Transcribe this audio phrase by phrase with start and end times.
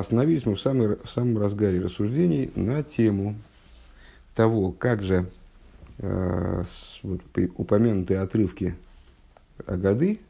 [0.00, 3.36] остановились мы в, самой, в самом разгаре рассуждений на тему
[4.34, 5.26] того, как же
[5.98, 7.20] э, с, вот,
[7.56, 8.74] упомянутые отрывки
[9.66, 10.20] Агады,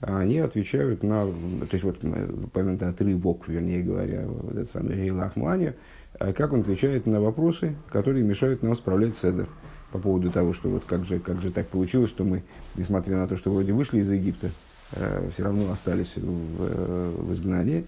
[0.00, 5.72] они отвечают на, то есть вот упомянутый отрывок, вернее говоря, вот этот самый Гейлах Муани,
[6.18, 9.48] как он отвечает на вопросы, которые мешают нам справлять седер
[9.92, 12.42] по поводу того, что вот как же, как же так получилось, что мы,
[12.76, 14.50] несмотря на то, что вроде вышли из Египта,
[14.92, 17.86] э, все равно остались в, в изгнании,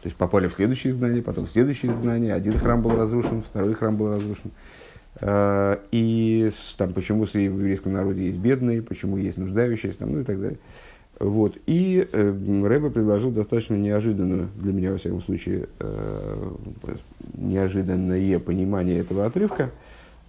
[0.00, 3.74] то есть попали в следующее изгнание, потом в следующее изгнание, один храм был разрушен, второй
[3.74, 4.50] храм был разрушен.
[5.20, 10.24] Э, и там, почему в еврейском народе есть бедные, почему есть нуждающиеся, там, ну и
[10.24, 10.58] так далее.
[11.18, 11.58] Вот.
[11.66, 16.50] И э, Рэба предложил достаточно неожиданную, для меня, во всяком случае, э,
[17.34, 19.70] неожиданное понимание этого отрывка–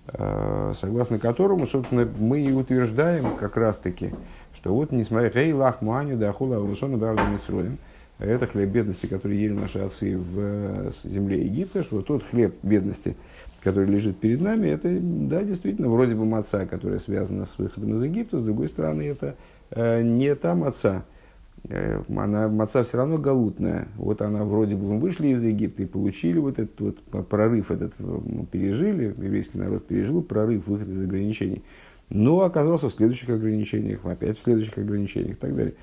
[0.08, 4.12] Э, согласно которому, собственно, мы и утверждаем как раз-таки,
[4.56, 7.78] что вот, несмотря «Хей лах муаню да хула урусона бравда митсроем»,
[8.26, 13.16] это хлеб бедности, который ели наши отцы в э, земле Египта, что тот хлеб бедности,
[13.62, 18.04] который лежит перед нами, это, да, действительно, вроде бы маца, которая связана с выходом из
[18.04, 19.36] Египта, с другой стороны, это
[19.72, 21.04] э, не та маца,
[21.70, 23.88] Э, она, маца все равно галутная.
[23.96, 27.94] Вот она вроде бы мы вышли из Египта и получили вот этот вот прорыв, этот
[28.00, 31.64] ну, пережили, еврейский народ пережил прорыв, выход из ограничений.
[32.10, 35.76] Но оказался в следующих ограничениях, опять в следующих ограничениях и так далее.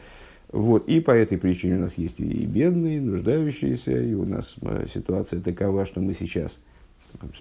[0.51, 0.89] Вот.
[0.89, 4.87] И по этой причине у нас есть и бедные, и нуждающиеся, и у нас э,
[4.93, 6.61] ситуация такова, что мы сейчас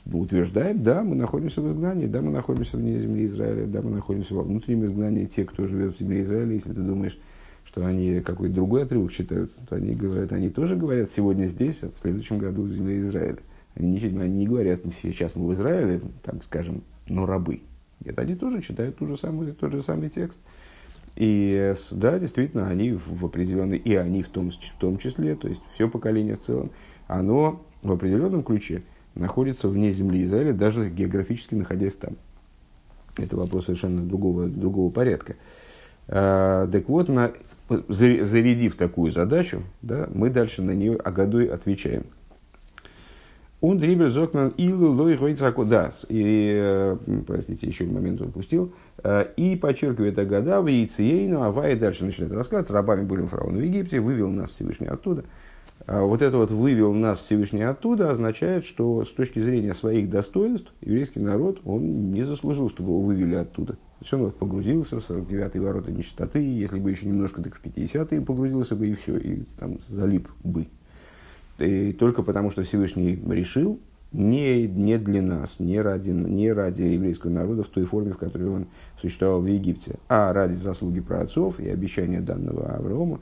[0.05, 4.33] утверждаем, да, мы находимся в изгнании, да, мы находимся вне земли Израиля, да, мы находимся
[4.33, 7.17] во внутреннем изгнании, те, кто живет в земле Израиля, если ты думаешь,
[7.65, 11.89] что они какой-то другой отрывок читают, то они говорят, они тоже говорят сегодня здесь, а
[11.89, 13.39] в следующем году в земле Израиля.
[13.75, 17.61] Они не, они не говорят, сейчас мы в Израиле, там, скажем, но рабы.
[18.03, 20.39] Нет, они тоже читают ту же самую, тот же самый текст.
[21.17, 25.61] И да, действительно, они в определенной, и они в том, в том числе, то есть
[25.73, 26.69] все поколение в целом,
[27.07, 28.83] оно в определенном ключе
[29.15, 32.17] находится вне земли Израиля, даже географически находясь там.
[33.17, 35.37] Это вопрос совершенно другого, другого порядка.
[36.07, 37.31] А, так вот, на
[37.87, 42.05] зарядив такую задачу, да, мы дальше на нее Агадой отвечаем.
[43.59, 45.17] Он дрибер зокнан илу лой
[45.65, 46.05] дас.
[46.09, 48.71] И, э, простите, еще момент упустил.
[49.03, 52.71] Э, и подчеркивает Агада в Яйциейну, Ава и дальше начинает рассказывать.
[52.71, 55.23] Рабами были фараона в Египте, вывел нас Всевышний оттуда.
[55.85, 60.73] А вот это вот «вывел нас Всевышний оттуда» означает, что с точки зрения своих достоинств
[60.81, 63.73] еврейский народ, он не заслужил, чтобы его вывели оттуда.
[63.73, 67.63] То есть он вот погрузился в 49-е ворота нечистоты, если бы еще немножко, так в
[67.63, 70.67] 50-е погрузился бы и все, и там залип бы.
[71.59, 73.79] И только потому, что Всевышний решил
[74.17, 78.49] не, не для нас, не ради, не ради еврейского народа в той форме, в которой
[78.49, 78.65] он
[78.99, 83.19] существовал в Египте, а ради заслуги праотцов и обещания данного Авраама,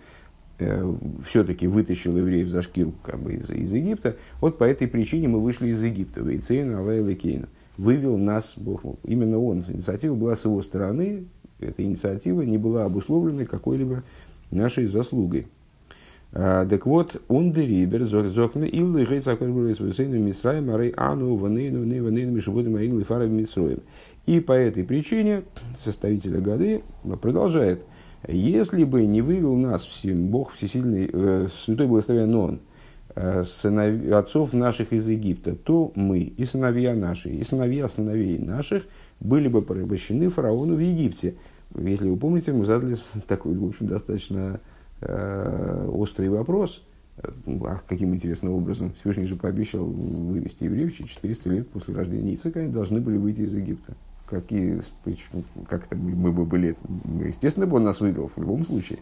[0.58, 0.96] э,
[1.28, 4.16] все-таки вытащил евреев за шкиру как бы, из, из Египта.
[4.40, 6.22] Вот по этой причине мы вышли из Египта.
[6.22, 7.48] Вейцейну, Авайла Кейну.
[7.78, 8.82] Вывел нас Бог.
[9.04, 9.66] Именно он.
[9.68, 11.26] Инициатива была с его стороны.
[11.60, 14.04] Эта инициатива не была обусловлена какой-либо
[14.50, 15.48] нашей заслугой.
[16.36, 21.80] А, так вот, он дерибер, зокна, иллы, гей, закон, бурейс, высейну, мисраем, арей, ану, ванейну,
[21.80, 23.80] ванейну, мишебудем, аилы, фаров, мисроем.
[24.28, 25.44] И по этой причине
[25.78, 26.84] составитель Агады
[27.22, 27.84] продолжает–
[28.28, 32.60] если бы не вывел нас Бог Всесильный, э, Святой Благословен Он,
[33.16, 38.88] э, сынов, отцов наших из Египта, то мы и сыновья наши, и сыновья сыновей наших
[39.20, 41.36] были бы порабощены фараону в Египте.
[41.78, 42.96] Если вы помните, мы задали
[43.28, 46.84] такой, в общем, достаточно э, острый вопрос,
[47.18, 52.60] а каким интересным образом Всевышний же пообещал вывести евреев через 400 лет после рождения Ицека,
[52.60, 53.94] они должны были выйти из Египта
[54.28, 54.82] какие,
[55.68, 56.76] как это мы, мы бы были,
[57.24, 59.00] естественно, бы он нас вывел в любом случае.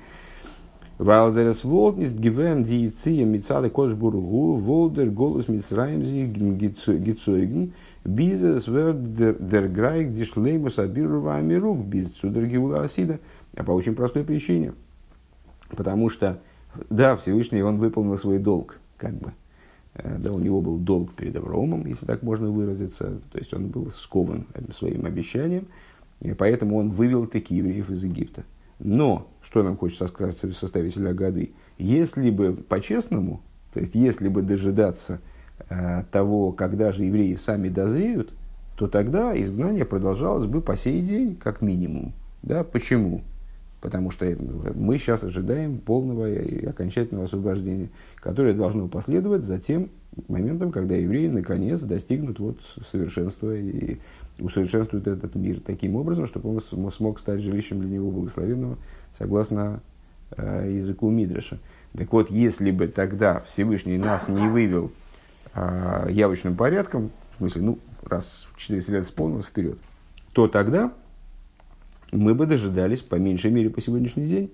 [0.99, 7.73] Валдерес Волтнис Гивен Диеция Мицады Кошбургу Волдер Голос Мицраимзи Гицойген
[8.05, 13.19] Бизнес Дер Грайк Дишлеймус Абирува Амирук Биз Судергиула Асида.
[13.55, 14.73] А по очень простой причине.
[15.75, 16.39] Потому что,
[16.89, 19.34] да, Всевышний, он выполнил свой долг, как бы.
[19.95, 23.68] Э, да, у него был долг перед Авраамом, если так можно выразиться, то есть он
[23.68, 25.68] был скован своим обещанием,
[26.19, 28.44] и поэтому он вывел такие евреев из Египта.
[28.80, 33.42] Но, что нам хочется сказать составитель Агады, если бы по-честному,
[33.74, 35.21] то есть если бы дожидаться
[35.69, 38.33] э, того, когда же евреи сами дозреют,
[38.77, 42.13] то тогда изгнание продолжалось бы по сей день, как минимум.
[42.42, 42.63] Да?
[42.63, 43.21] Почему?
[43.83, 44.25] Потому что
[44.75, 49.89] мы сейчас ожидаем полного и окончательного освобождения, которое должно последовать за тем
[50.30, 53.97] моментом, когда евреи наконец достигнут вот совершенства и
[54.39, 58.77] усовершенствуют этот мир таким образом, чтобы он смог стать жилищем для него благословенного,
[59.19, 59.81] согласно
[60.38, 61.59] э, языку Мидраша.
[61.91, 64.94] Так вот, если бы тогда Всевышний нас не вывел
[65.56, 69.77] э, явочным порядком, в смысле, ну, раз 400 лет исполнилось вперед,
[70.31, 70.94] то тогда
[72.13, 74.51] мы бы дожидались, по меньшей мере, по сегодняшний день,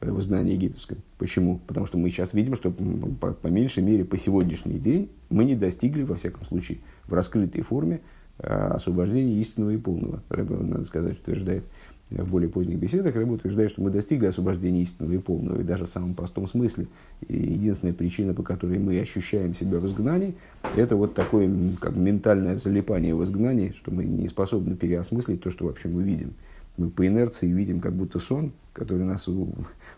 [0.00, 0.98] э, в знании египетском.
[1.18, 1.60] Почему?
[1.66, 5.54] Потому что мы сейчас видим, что по, по меньшей мере по сегодняшний день мы не
[5.54, 8.00] достигли, во всяком случае, в раскрытой форме
[8.38, 10.22] э, освобождения истинного и полного.
[10.28, 11.64] Рэбе, надо сказать, утверждает
[12.10, 15.86] в более поздних беседах, Рэбе утверждает, что мы достигли освобождения истинного и полного, и даже
[15.86, 16.88] в самом простом смысле.
[17.28, 20.34] Единственная причина, по которой мы ощущаем себя в изгнании,
[20.76, 21.48] это вот такое
[21.80, 26.32] как ментальное залипание в изгнании, что мы не способны переосмыслить то, что вообще мы видим
[26.80, 29.28] мы по инерции видим как будто сон, который нас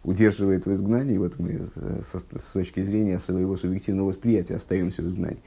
[0.02, 1.17] удерживает в изгнании.
[1.17, 5.43] Вот мы с, точки зрения своего субъективного восприятия остаемся в изгнании.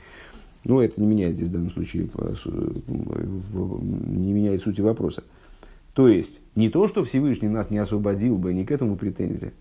[0.64, 2.10] Но это не меняет здесь в данном случае,
[2.46, 5.24] не меняет сути вопроса.
[5.94, 9.52] То есть, не то, что Всевышний нас не освободил бы, не к этому претензия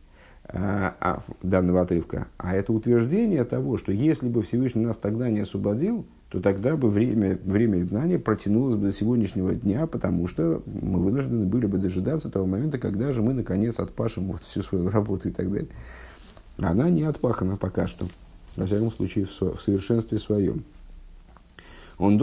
[0.44, 5.40] а, а, данного отрывка, а это утверждение того, что если бы Всевышний нас тогда не
[5.40, 10.98] освободил, то тогда бы время, время изгнания протянулось бы до сегодняшнего дня, потому что мы
[10.98, 15.28] вынуждены были бы дожидаться того момента, когда же мы, наконец, отпашем вот всю свою работу
[15.28, 15.68] и так далее.
[16.58, 18.08] Она не отпахана пока что,
[18.56, 20.64] во всяком случае, в, в совершенстве своем.
[21.98, 22.18] Он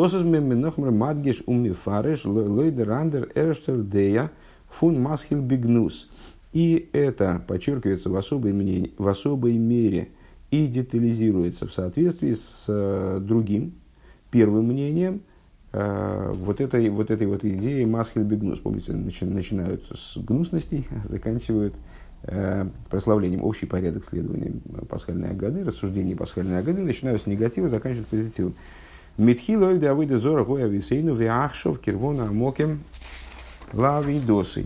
[0.92, 2.26] мадгиш умифареш
[4.68, 6.10] фун масхил бигнус.
[6.52, 10.10] И это подчеркивается в особой, мнении, в особой мере
[10.50, 13.76] и детализируется в соответствии с э, другим,
[14.32, 15.22] первым мнением
[15.74, 18.60] э, вот, этой, вот этой вот идеи Масхель Бегнус.
[18.60, 21.76] Помните, начи, начинают с гнусностей, заканчивают
[22.24, 24.54] э, прославлением общий порядок следования
[24.90, 28.56] пасхальной годы, рассуждений пасхальной годы, начинают с негатива, заканчивают позитивом.
[29.18, 32.80] Митхилой давыда зора гоя висейну виахшов кирвона амокем
[33.74, 34.66] лавидосы.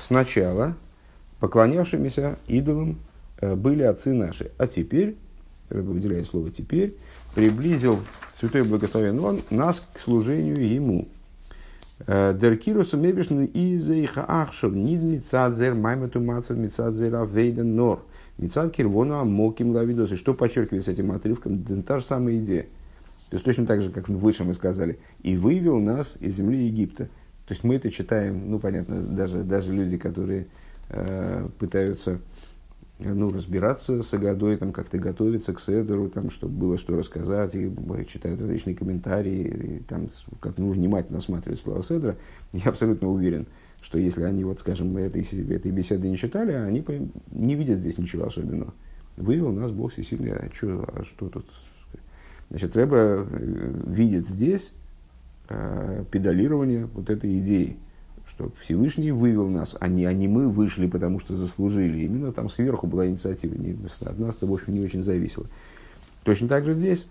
[0.00, 0.74] Сначала
[1.40, 2.98] поклонявшимися идолам
[3.40, 5.16] э, были отцы наши, а теперь,
[5.70, 6.96] выделяет слово теперь,
[7.38, 8.00] приблизил
[8.34, 11.06] Святой Благословен Он нас к служению Ему.
[12.04, 18.02] Э, Деркирусу мебишны из их ахшов нид мицадзер маймату мацев мицадзер авейден нор.
[18.38, 20.16] Мицад кирвону амоким лавидосы.
[20.16, 21.62] Что подчеркивается этим отрывком?
[21.84, 22.66] Та же самая идея.
[23.30, 24.98] То есть точно так же, как выше мы сказали.
[25.22, 27.04] И вывел нас из земли Египта.
[27.46, 30.48] То есть мы это читаем, ну понятно, даже, даже люди, которые
[30.88, 32.18] э, пытаются
[32.98, 37.70] ну, разбираться с Агадой, там, как-то готовиться к Седеру, там, чтобы было что рассказать, и
[38.08, 40.08] читают различные комментарии, и там,
[40.40, 42.16] как ну, внимательно осматривать слова Седра,
[42.52, 43.46] я абсолютно уверен,
[43.80, 46.84] что если они, вот, скажем, этой, этой беседы не читали, они
[47.30, 48.74] не видят здесь ничего особенного.
[49.16, 51.46] Вывел нас Бог всесильный, а, чё, а что тут?
[52.50, 54.72] Значит, Рэба э, видит здесь
[55.48, 57.76] э, педалирование вот этой идеи–
[58.38, 62.04] что Всевышний вывел нас, а не, а не мы вышли, потому что заслужили.
[62.04, 65.46] Именно там сверху была инициатива, не, от нас это, в общем, не очень зависело.
[66.22, 67.06] Точно так же здесь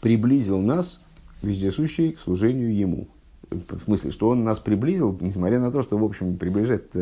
[0.00, 1.00] приблизил нас,
[1.42, 3.08] вездесущий, к служению Ему.
[3.50, 6.94] В смысле, что Он нас приблизил, несмотря на то, что, в общем, приближать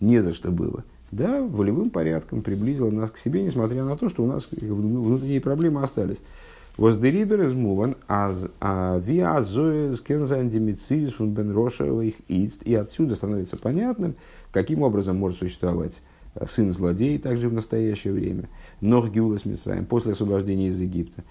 [0.00, 0.84] не за что было.
[1.12, 5.82] Да, волевым порядком приблизил нас к себе, несмотря на то, что у нас внутренние проблемы
[5.82, 6.20] остались.
[6.76, 8.32] Воздерибер из Муван, а
[8.98, 11.52] виа зоэ скензайн демициус фун бен
[12.00, 12.62] их ист.
[12.64, 14.16] И отсюда становится понятным,
[14.50, 16.02] каким образом может существовать
[16.34, 18.48] э, сын злодей также в настоящее время.
[18.80, 21.22] Нох Гиулас Мисраем, после освобождения из Египта.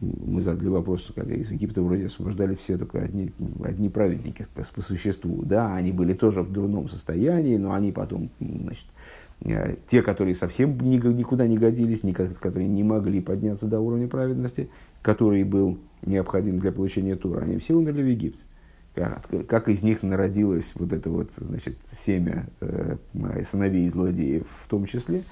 [0.00, 5.42] Мы задали вопрос, как из Египта вроде освобождали все только одни, одни праведники по, существу.
[5.44, 8.86] Да, они были тоже в дурном состоянии, но они потом значит,
[9.42, 12.02] те, которые совсем никуда не годились,
[12.40, 14.68] которые не могли подняться до уровня праведности,
[15.02, 18.44] который был необходим для получения Тура, они все умерли в Египте.
[18.94, 22.96] Как, как из них народилось вот это вот, значит, семя э,
[23.46, 25.22] сыновей злодеев в том числе.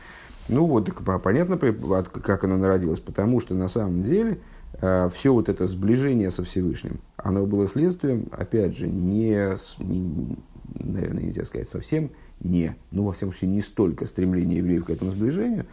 [0.48, 4.38] Ну вот, так, понятно, как оно народилось, потому что на самом деле
[4.80, 10.36] э, все вот это сближение со Всевышним, оно было следствием, опять же, не, не
[10.74, 15.10] наверное, нельзя сказать совсем, не, ну, во всяком случае, не столько стремление евреев к этому
[15.10, 15.66] сближению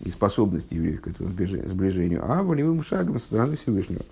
[0.00, 4.02] и способности евреев к этому сближению, а волевым шагом со стороны Всевышнего.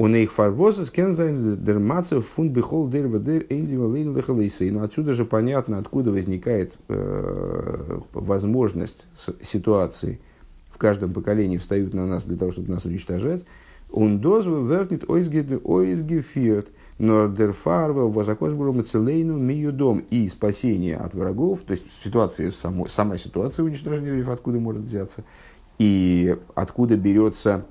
[0.00, 3.44] Он их фарвоза кензайн дермацев фун бихол дер вадер.
[4.72, 9.06] Но отсюда же понятно, откуда возникает э, возможность
[9.42, 10.18] ситуации.
[10.72, 13.44] В каждом поколении встают на нас для того, чтобы нас уничтожать.
[13.92, 16.68] Он дозвы вернет ойзгефирт
[17.00, 18.12] но дерфарва
[18.82, 24.58] целейну миюдом и спасение от врагов, то есть ситуация, само, сама ситуация уничтожения евреев, откуда
[24.58, 25.24] может взяться,
[25.78, 27.64] и откуда берется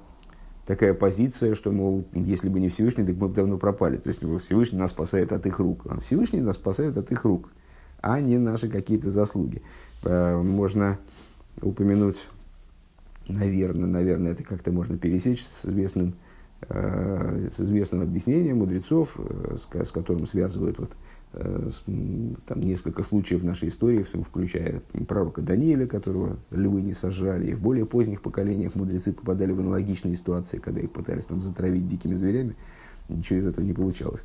[0.65, 3.97] такая позиция, что, мол, если бы не Всевышний, так мы бы давно пропали.
[3.97, 5.81] То есть Всевышний нас спасает от их рук.
[5.87, 7.49] А Всевышний нас спасает от их рук.
[8.01, 9.61] а не наши какие-то заслуги.
[10.03, 10.97] Э, можно
[11.61, 12.27] упомянуть,
[13.29, 16.15] наверное, наверное, это как-то можно пересечь с известным,
[16.67, 20.91] э, с известным объяснением мудрецов, э, с, с которым связывают вот,
[21.31, 27.85] там несколько случаев нашей истории, включая пророка Даниила, которого львы не сожрали, и в более
[27.85, 32.55] поздних поколениях мудрецы попадали в аналогичные ситуации, когда их пытались там затравить дикими зверями,
[33.09, 34.23] ничего из этого не получалось.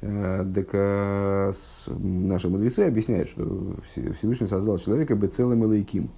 [0.00, 1.52] Э, так а,
[1.98, 3.76] наши мудрецы объясняют, что
[4.18, 6.10] Всевышний создал человека бы целым лайким.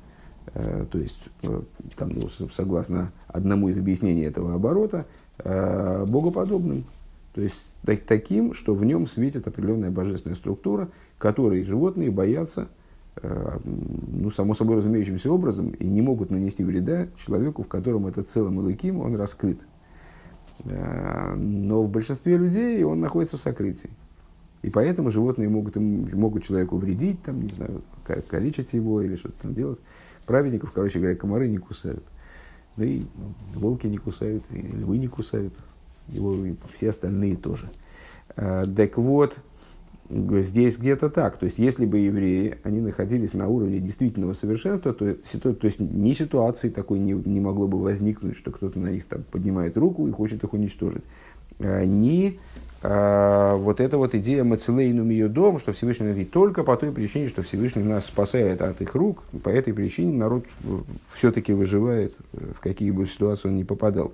[0.54, 1.62] Э, то есть, э,
[1.96, 5.06] там, ну, согласно одному из объяснений этого оборота,
[5.38, 6.84] богоподобным.
[7.32, 12.66] То есть, так, таким, что в нем светит определенная божественная структура, которой животные боятся,
[13.22, 18.58] ну, само собой разумеющимся образом, и не могут нанести вреда человеку, в котором этот целым
[18.58, 19.60] лайким, он раскрыт.
[20.64, 23.90] Э, но в большинстве людей он находится в сокрытии.
[24.62, 27.82] И поэтому животные могут, могут человеку вредить, там, не знаю,
[28.28, 29.80] калечить его или что-то там делать.
[30.28, 32.04] Праведников, короче говоря, комары не кусают.
[32.76, 35.54] Да и ну, волки не кусают, и львы не кусают.
[36.08, 37.70] Его и все остальные тоже.
[38.36, 39.38] Э, так вот,
[40.10, 41.38] здесь где-то так.
[41.38, 46.12] То есть, если бы евреи, они находились на уровне действительного совершенства, то, то, есть, ни
[46.12, 50.12] ситуации такой не, не могло бы возникнуть, что кто-то на них там поднимает руку и
[50.12, 51.04] хочет их уничтожить.
[51.58, 56.76] А, ни а, вот эта вот идея Мацелейнум ее дом, что Всевышний говорит только по
[56.76, 60.44] той причине, что Всевышний нас спасает от их рук, по этой причине народ
[61.16, 64.12] все-таки выживает, в какие бы ситуации он ни попадал.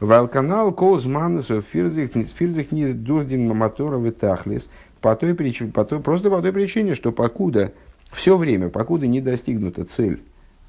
[0.00, 4.68] Валканал Коузманес фирзих не дурдин мотора витахлис.
[5.00, 7.72] По той причине, по той, просто по той причине, что покуда
[8.10, 10.22] все время, покуда не достигнута цель,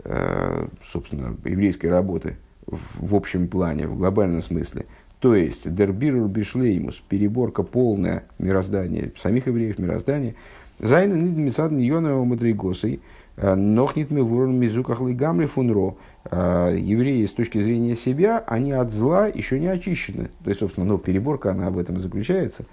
[0.04, 2.36] э, собственно, еврейской работы
[2.68, 4.86] в общем плане, в глобальном смысле,
[5.26, 10.36] то есть дербирур бишлеймус, переборка полная мироздания, самих евреев мироздания,
[10.78, 13.00] зайна нидмицад ньонова мадригосой–
[13.38, 15.96] Э, Нохнит мы ворон мизуках лигамли фунро.
[16.26, 20.30] Э, евреи с точки зрения себя, они от зла еще не очищены.
[20.44, 22.66] То есть, собственно, ну, переборка, она в этом заключается.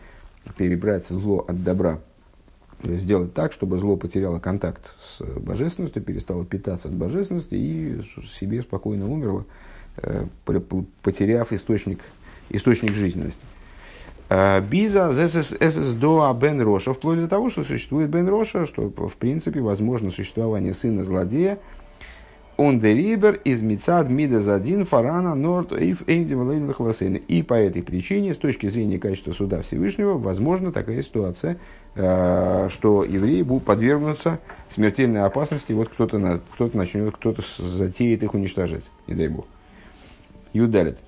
[0.56, 2.00] Перебрать зло от добра.
[2.82, 8.02] Сделать так, чтобы зло потеряло контакт с божественностью, перестало питаться от божественности и
[8.38, 9.44] себе спокойно умерло,
[9.99, 10.26] э,
[11.02, 12.00] потеряв источник,
[12.52, 13.44] источник жизненности.
[14.28, 19.14] Э, Биза СС до Бен Роша, вплоть до того, что существует Бен Роша, что в
[19.16, 21.59] принципе возможно существование сына злодея.
[22.56, 28.68] Он дерибер из Мицад Мида Задин Фарана Норд Эйф И по этой причине, с точки
[28.68, 31.59] зрения качества суда Всевышнего, возможна такая ситуация,
[31.94, 34.38] э, что евреи будут подвергнуться
[34.71, 39.47] смертельной опасности, вот кто-то кто начнет, кто-то затеет их уничтожать, не дай бог.
[40.52, 40.99] Юдалит.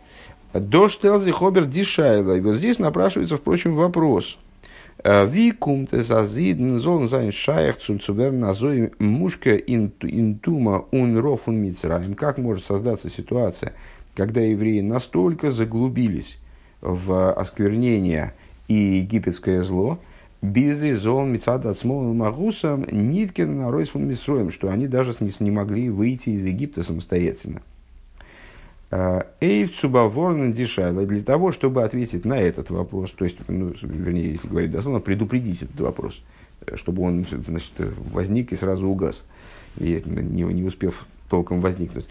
[0.54, 2.36] До штелзи хобер дишайла.
[2.36, 4.38] И вот здесь напрашивается, впрочем, вопрос.
[5.02, 12.14] Э, Ви кумте зазидн зон зайн шаях цульцубер назой мушка интума ун рофун мицраем.
[12.14, 13.74] Как может создаться ситуация,
[14.14, 16.38] когда евреи настолько заглубились
[16.80, 18.32] в осквернение
[18.68, 19.98] и египетское зло,
[20.40, 25.88] Бизи зон мицада от магусом ниткин на ройсфун мисроем, что они даже не, не могли
[25.88, 27.62] выйти из Египта самостоятельно.
[29.40, 34.48] Эйв Цубаворн Дишайла для того, чтобы ответить на этот вопрос, то есть, ну, вернее, если
[34.48, 36.22] говорить дословно, предупредить этот вопрос,
[36.74, 37.72] чтобы он значит,
[38.12, 39.24] возник и сразу угас,
[39.78, 42.06] и не, не успев толком возникнуть.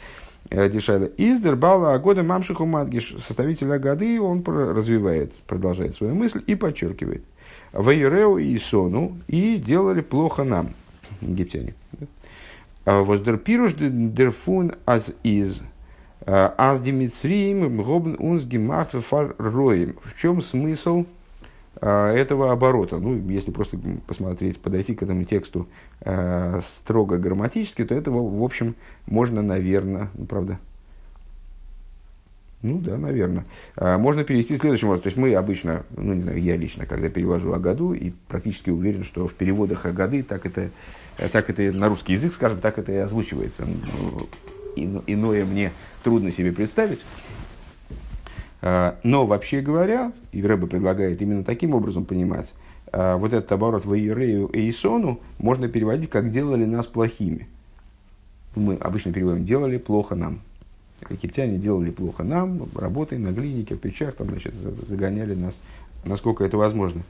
[0.49, 1.05] Э, Дишайла.
[1.17, 7.23] Издер Бала Агода Мамшиху Мадгиш, составитель Агады, он развивает, продолжает свою мысль и подчеркивает.
[7.71, 10.73] Вейреу и Сону, и делали плохо нам,
[11.21, 11.75] египтяне.
[12.85, 15.61] Воздерпируш дерфун аз из
[16.25, 19.95] Аз Димитсриим Гобн Унс Гимахт Роем.
[20.03, 21.05] В чем смысл
[21.81, 22.97] а, этого оборота?
[22.97, 23.77] Ну, если просто
[24.07, 25.67] посмотреть, подойти к этому тексту
[26.01, 28.75] а, строго грамматически, то этого, в общем,
[29.05, 30.59] можно, наверное, ну, правда,
[32.61, 33.43] ну да, наверное.
[33.75, 35.03] Можно перевести следующим образом.
[35.03, 38.69] То есть мы обычно, ну не знаю, я лично, когда перевожу о году, и практически
[38.69, 40.69] уверен, что в переводах о годы так это,
[41.33, 43.67] так это на русский язык, скажем, так это и озвучивается.
[44.75, 45.71] Иное мне
[46.03, 46.99] трудно себе представить.
[48.61, 52.53] А, но вообще говоря, и предлагает именно таким образом понимать,
[52.91, 57.47] а, вот этот оборот в Иерею и Исону можно переводить как «делали нас плохими».
[58.55, 60.39] Мы обычно переводим «делали плохо нам».
[61.09, 65.59] Египтяне делали плохо нам, работой на глине, кирпичах, там, значит, загоняли нас,
[66.05, 67.03] насколько это возможно.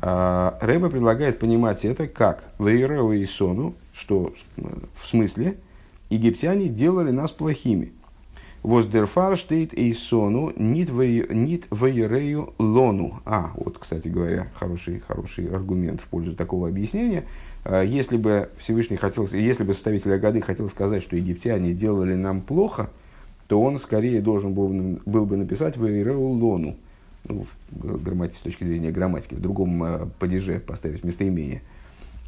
[0.00, 5.56] А, Рэба предлагает понимать это как «Вейреу и Исону», что в смысле–
[6.12, 7.92] египтяне делали нас плохими.
[8.62, 13.20] Воздерфар штейт и сону нит вейрею лону.
[13.24, 17.24] А, вот, кстати говоря, хороший, хороший аргумент в пользу такого объяснения.
[17.64, 22.40] А, если бы Всевышний хотел, если бы составитель Агады хотел сказать, что египтяне делали нам
[22.40, 22.90] плохо,
[23.48, 24.68] то он скорее должен был,
[25.04, 26.76] был бы написать вейрею лону.
[27.24, 31.62] Ну, в грамматике, с точки зрения грамматики, в другом э, падеже поставить местоимение.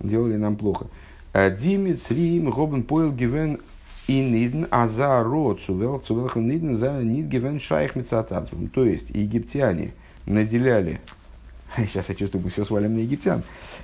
[0.00, 0.86] Делали нам плохо.
[1.34, 3.58] Димит, Рим, Робен, Пойл, Гивен,
[4.06, 8.68] и нидн, а за род цувел, цувелхам нидн за нид гивен шайх мецатацман.
[8.68, 9.92] То есть египтяне
[10.26, 11.00] наделяли,
[11.76, 13.42] сейчас я чувствую, мы все свалим на египтян,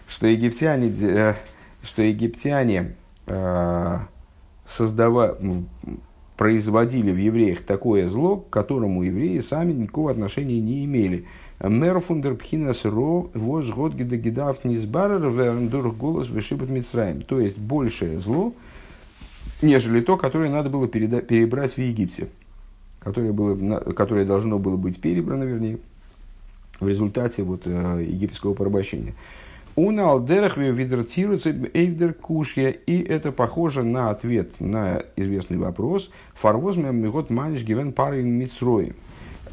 [0.09, 1.35] что египтяне, э,
[1.83, 2.97] что египтяне
[3.27, 3.99] э,
[4.67, 5.39] создава,
[6.37, 11.27] производили в евреях такое зло, к которому евреи сами никакого отношения не имели.
[11.63, 17.21] Мерфундер пхинас ро воз год гидагидав низбарер верндур голос вышибат мицраем.
[17.21, 18.55] То есть большее зло–
[19.63, 22.29] нежели то, которое надо было переда- перебрать в Египте,
[23.01, 25.79] которое, было, которое должно было быть перебрано, вернее,
[26.79, 29.15] в результате вот, э, египетского порабощения.
[29.77, 36.11] У Алдерах видертируется Эйвдер Кушья, и это похоже на ответ на известный вопрос.
[36.35, 38.95] Фарвозмем мигот маниш гивен пары мицрой.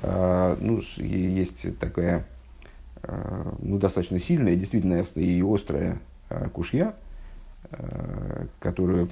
[0.01, 2.25] А, ну, есть такая
[3.03, 5.99] а, ну, достаточно сильная, действительно и острая
[6.29, 6.93] а, кушья–
[7.69, 9.09] Э, которую,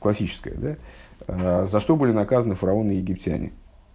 [0.00, 0.76] классическая, да,
[1.28, 3.52] э, за что были наказаны фараоны и египтяне.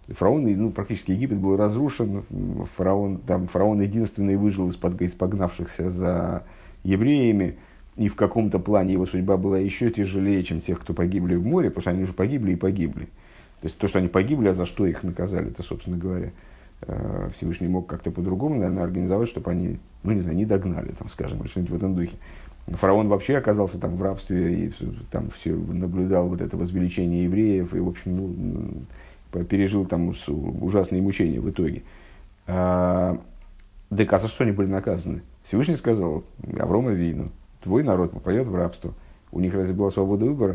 [0.08, 2.24] Фараон, ну, практически Египет был разрушен,
[2.76, 6.44] фараон, там, фараон единственный выжил из-под из погнавшихся за
[6.84, 7.58] евреями,
[7.96, 11.68] и в каком-то плане его судьба была еще тяжелее, чем тех, кто погибли в море,
[11.68, 13.04] потому что они уже погибли и погибли.
[13.60, 16.30] То есть то, что они погибли, а за что их наказали, это, собственно говоря,
[16.80, 21.10] э, Всевышний мог как-то по-другому, наверное, организовать, чтобы они, ну, не знаю, не догнали, там,
[21.10, 22.16] скажем, что-нибудь в этом духе.
[22.70, 24.72] Фараон вообще оказался там в рабстве и
[25.10, 30.12] там все наблюдал вот это возвеличение евреев и, в общем, ну, пережил там
[30.60, 31.82] ужасные мучения в итоге.
[32.46, 33.18] А,
[33.88, 35.22] так за что они были наказаны?
[35.44, 36.24] Всевышний сказал
[36.58, 37.30] Аврома Вину,
[37.62, 38.94] твой народ попадет в рабство.
[39.32, 40.54] У них разве была свобода выбора?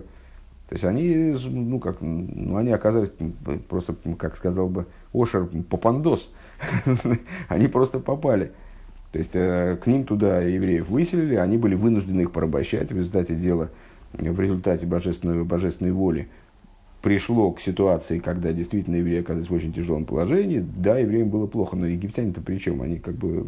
[0.69, 3.11] То есть они, ну, как, ну, они оказались
[3.69, 6.33] просто, как сказал бы Ошер, попандос.
[7.47, 8.51] они просто попали.
[9.15, 12.91] То есть э, к ним туда евреев выселили, они были вынуждены их порабощать.
[12.91, 13.69] В результате дела,
[14.11, 16.27] в результате божественной, божественной воли
[17.01, 20.59] пришло к ситуации, когда действительно евреи оказались в очень тяжелом положении.
[20.59, 22.81] Да, евреям было плохо, но египтяне-то при чем?
[22.81, 23.47] Они как бы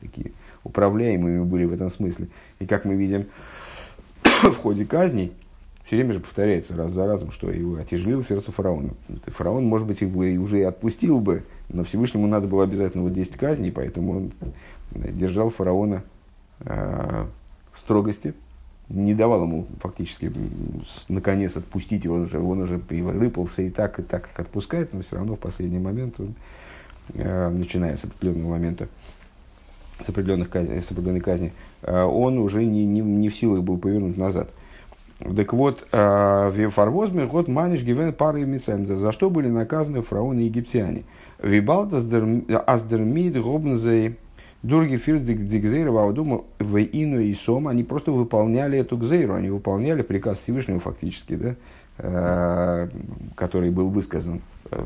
[0.00, 0.30] такие
[0.62, 2.28] управляемыми были в этом смысле.
[2.60, 3.26] И как мы видим
[4.22, 5.32] в ходе казней,
[5.86, 8.90] все время же повторяется раз за разом, что его отяжелило сердце фараона.
[9.26, 13.12] Фараон, может быть, его и уже и отпустил бы, но Всевышнему надо было обязательно вот
[13.12, 14.32] 10 казней, поэтому он
[14.96, 16.02] держал фараона
[16.60, 17.26] э,
[17.72, 18.34] в строгости,
[18.88, 20.32] не давал ему фактически
[21.08, 25.02] наконец отпустить его, он уже, он уже рыпался и так, и так их отпускает, но
[25.02, 26.34] все равно в последний момент, он,
[27.14, 28.88] э, начиная с определенного момента,
[30.04, 34.18] с, определенных казни, с определенной казни, он уже не, не, не в силах был повернуть
[34.18, 34.50] назад.
[35.18, 40.40] Так вот, э, в Фарвозме год маниш гивен пары мицем, за что были наказаны фараоны
[40.40, 41.04] и египтяне.
[41.42, 42.04] Вибалдас
[42.66, 44.16] аздермид гобнзей
[44.62, 50.02] Дурги фирдик дигзейра ваудума в ину и сом, они просто выполняли эту гзейру, они выполняли
[50.02, 51.54] приказ Всевышнего фактически, да,
[51.98, 52.88] э,
[53.34, 54.40] который был высказан
[54.70, 54.84] э,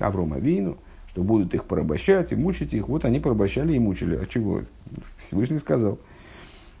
[0.00, 0.76] Аврома Вину,
[1.10, 2.88] что будут их порабощать и мучить их.
[2.88, 4.16] Вот они порабощали и мучили.
[4.16, 4.62] А чего?
[5.18, 5.98] Всевышний сказал.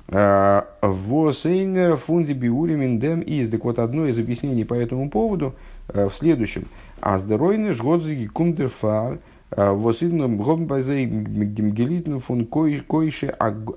[0.08, 3.48] «Э, Восейнер фунди биури миндем из.
[3.48, 5.54] Так вот, одно из объяснений по этому поводу
[5.88, 6.66] в следующем.
[7.00, 9.18] Аздеройны жгодзиги кумдерфар–
[9.54, 13.26] Восидном гомбазей гемгелитну фун койше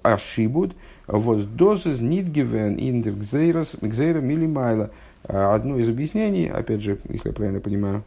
[0.03, 0.73] ашибут,
[1.05, 4.91] воз дозис нит гивен индер гзейрас гзейра милимайла.
[5.23, 8.03] Одно из объяснений, опять же, если я правильно понимаю,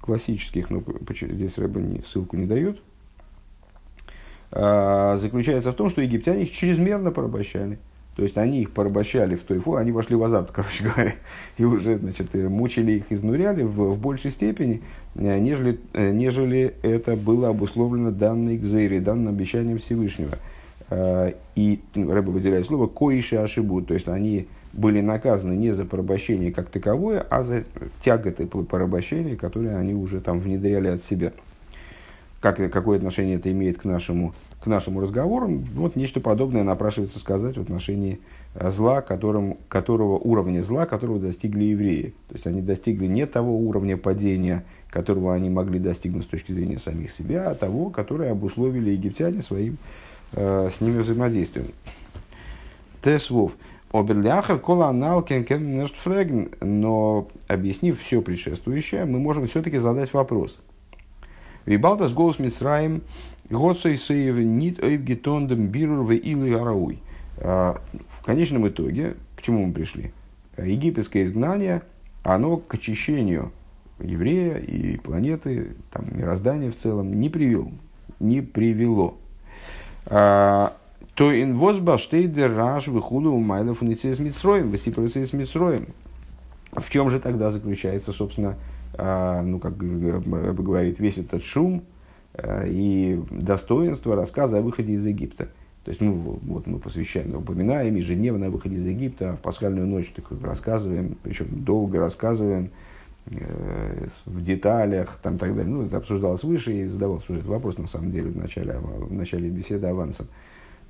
[0.00, 2.80] классических, но здесь Рэба ссылку не дают,
[4.50, 7.78] заключается в том, что египтяне их чрезмерно порабощали.
[8.16, 11.14] То есть они их порабощали в той форме, они вошли в азарт, короче говоря,
[11.58, 14.82] и уже значит, мучили их, изнуряли в, в большей степени,
[15.14, 20.38] э, нежели, э, нежели это было обусловлено данной гзейрой, данным обещанием Всевышнего.
[20.88, 26.52] Э, и Рэба выделяет слово «коиши ашибу», то есть они были наказаны не за порабощение
[26.52, 27.64] как таковое, а за
[28.02, 31.32] тяготы порабощения, которые они уже там внедряли от себя.
[32.40, 34.34] Как, какое отношение это имеет к нашему
[34.66, 38.18] к нашему разговору, вот нечто подобное напрашивается сказать в отношении
[38.56, 42.14] э, зла, которым, которого уровня зла, которого достигли евреи.
[42.26, 46.80] То есть они достигли не того уровня падения, которого они могли достигнуть с точки зрения
[46.80, 49.78] самих себя, а того, которое обусловили египтяне своим
[50.32, 51.68] э, с ними взаимодействием.
[53.04, 53.52] Тесвов.
[53.92, 55.46] Оберляхер кола аналкен
[56.02, 60.58] фреген, но объяснив все предшествующее, мы можем все-таки задать вопрос.
[61.66, 63.02] Вибалтас голос Мицраем,
[63.50, 66.98] Гоцей Сейв Нит Эйвгетондем Бирур в Арауй.
[67.36, 67.80] В
[68.24, 70.12] конечном итоге, к чему мы пришли?
[70.56, 71.82] Египетское изгнание,
[72.22, 73.52] оно к очищению
[74.00, 77.70] еврея и планеты, там, мироздания в целом не привел,
[78.20, 79.16] не привело.
[80.06, 80.74] А,
[81.14, 85.88] то инвозба штейдер раш выхуду у майлов с Митсроем, высипывается с Митсроем.
[86.72, 88.56] В чем же тогда заключается, собственно,
[88.94, 91.95] а, ну, как говорит, весь этот шум а,
[92.66, 95.48] и достоинство рассказа о выходе из Египта.
[95.84, 99.86] То есть, ну, вот мы посвящаем, упоминаем ежедневно о выходе из Египта, а в пасхальную
[99.86, 102.70] ночь так рассказываем, причем долго рассказываем,
[103.26, 105.72] э, в деталях, там так далее.
[105.72, 109.12] Ну, это обсуждалось выше и задавался уже этот вопрос, на самом деле, в начале, в
[109.12, 110.26] начале беседы авансом.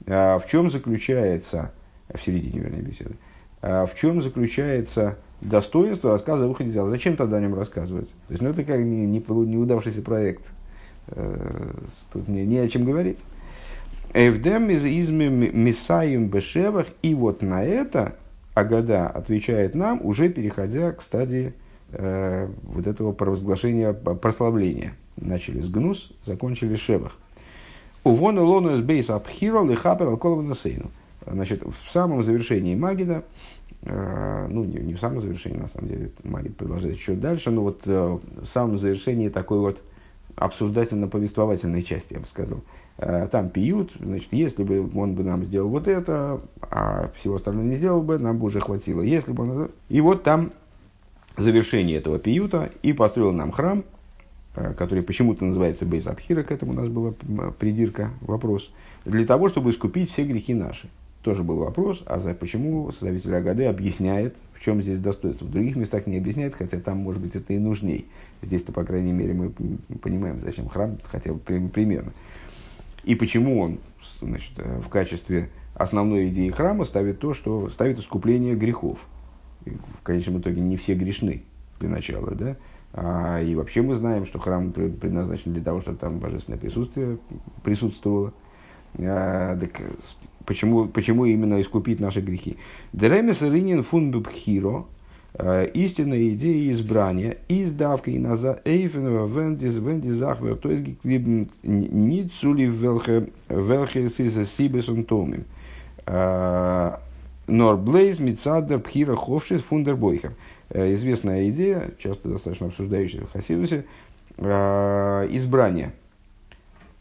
[0.06, 1.72] А в чем заключается,
[2.08, 3.16] в середине, вернее, беседы,
[3.60, 6.88] а в чем заключается достоинство рассказа о выходе из Зала?
[6.88, 8.08] Зачем тогда о нем рассказывать?
[8.08, 10.44] То есть, ну, это как не, не, неудавшийся проект.
[11.08, 11.72] Э,
[12.12, 13.18] тут не, не о чем говорить.
[14.14, 16.86] Эвдем из изми мисаем бешевах.
[17.02, 18.16] И вот на это
[18.54, 21.52] Агада отвечает нам, уже переходя к стадии
[21.90, 24.94] э, вот этого провозглашения, прославления.
[25.16, 27.16] Начали с гнус, закончили шевах.
[28.04, 30.54] Увон лону из бейс абхиро лихапер алколова
[31.26, 33.24] Значит, в самом завершении Магида,
[33.82, 37.62] э, ну, не, не в самом завершении, на самом деле, Магид продолжает чуть дальше, но
[37.62, 39.80] вот э, в самом завершении такой вот
[40.36, 42.60] обсуждательно-повествовательной части, я бы сказал.
[42.98, 47.66] Э, там пьют, значит, если бы он бы нам сделал вот это, а всего остального
[47.66, 49.02] не сделал бы, нам бы уже хватило.
[49.02, 49.70] Если бы он...
[49.88, 50.52] И вот там
[51.36, 53.84] завершение этого пиюта и построил нам храм,
[54.56, 57.12] Э, который почему-то называется Бейс к этому у нас была
[57.58, 58.70] придирка, вопрос,
[59.04, 60.88] для того, чтобы искупить все грехи наши.
[61.22, 64.34] Тоже был вопрос, а за, почему составитель Агады объясняет,
[64.66, 65.44] чем здесь достоинство.
[65.44, 68.06] В других местах не объясняет, хотя там, может быть, это и нужней.
[68.42, 69.52] Здесь-то, по крайней мере, мы
[70.02, 72.12] понимаем, зачем храм, хотя бы примерно.
[73.04, 73.78] И почему он
[74.20, 78.98] значит, э, в качестве основной идеи храма ставит то, что ставит искупление грехов.
[79.66, 81.44] И в конечном итоге не все грешны
[81.78, 82.56] для начала, да?
[82.92, 87.18] А, и вообще мы знаем, что храм предназначен для того, чтобы там божественное присутствие
[87.62, 88.32] присутствовало.
[88.98, 89.80] А, так
[90.46, 92.56] почему, почему именно искупить наши грехи?
[92.92, 94.84] Деремес ринин фун бхиро,
[95.34, 104.46] а, истинная идея избрания, издавка и наза эйфенова вендис вендизахвер, то есть ницули велхе сиза
[104.46, 105.44] сибесон томим.
[107.46, 110.32] Норблейз, Мицадер, Пхира, Ховшис, Фундербойхер.
[110.70, 113.84] Э, известная идея, часто достаточно обсуждающаяся в Хасидусе,
[114.36, 115.92] э, избрание.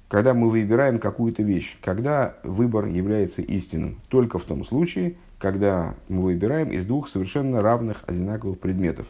[0.08, 6.22] Когда мы выбираем какую-то вещь, когда выбор является истинным, только в том случае, когда мы
[6.24, 9.08] выбираем из двух совершенно равных, одинаковых предметов.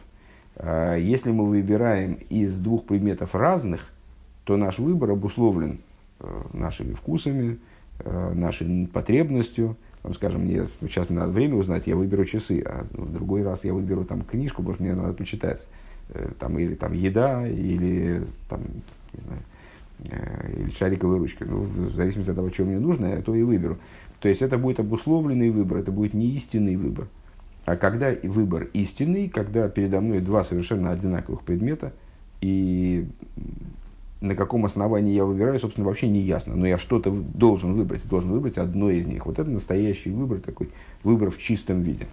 [0.56, 3.82] Э, если мы выбираем из двух предметов разных,
[4.44, 5.80] то наш выбор обусловлен
[6.52, 7.58] нашими вкусами,
[8.32, 13.12] нашей потребностью, там, скажем, мне сейчас мне надо время узнать, я выберу часы, а в
[13.12, 15.66] другой раз я выберу там книжку, потому что мне надо почитать,
[16.10, 18.60] э, там, или там еда, или там,
[19.12, 19.55] не знаю, э,
[20.00, 21.44] или шариковая ручка.
[21.44, 23.78] Ну, в зависимости от того, что мне нужно, я то и выберу.
[24.20, 27.08] То есть это будет обусловленный выбор, это будет не истинный выбор.
[27.64, 31.92] А когда выбор истинный, когда передо мной два совершенно одинаковых предмета,
[32.40, 33.06] и
[34.20, 36.56] на каком основании я выбираю, собственно, вообще не ясно.
[36.56, 39.26] Но я что-то должен выбрать, должен выбрать одно из них.
[39.26, 40.70] Вот это настоящий выбор, такой
[41.02, 42.06] выбор в чистом виде.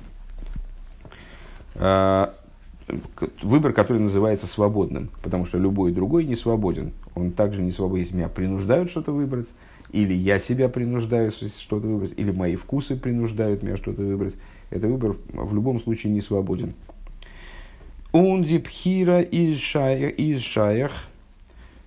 [3.41, 6.91] Выбор, который называется свободным, потому что любой другой не свободен.
[7.15, 9.47] Он также не свободен, если меня принуждают что-то выбрать,
[9.91, 14.35] или я себя принуждаю что-то выбрать, или мои вкусы принуждают меня что-то выбрать.
[14.69, 16.73] Это выбор в любом случае не свободен.
[18.11, 20.93] Ундипхира из шаях–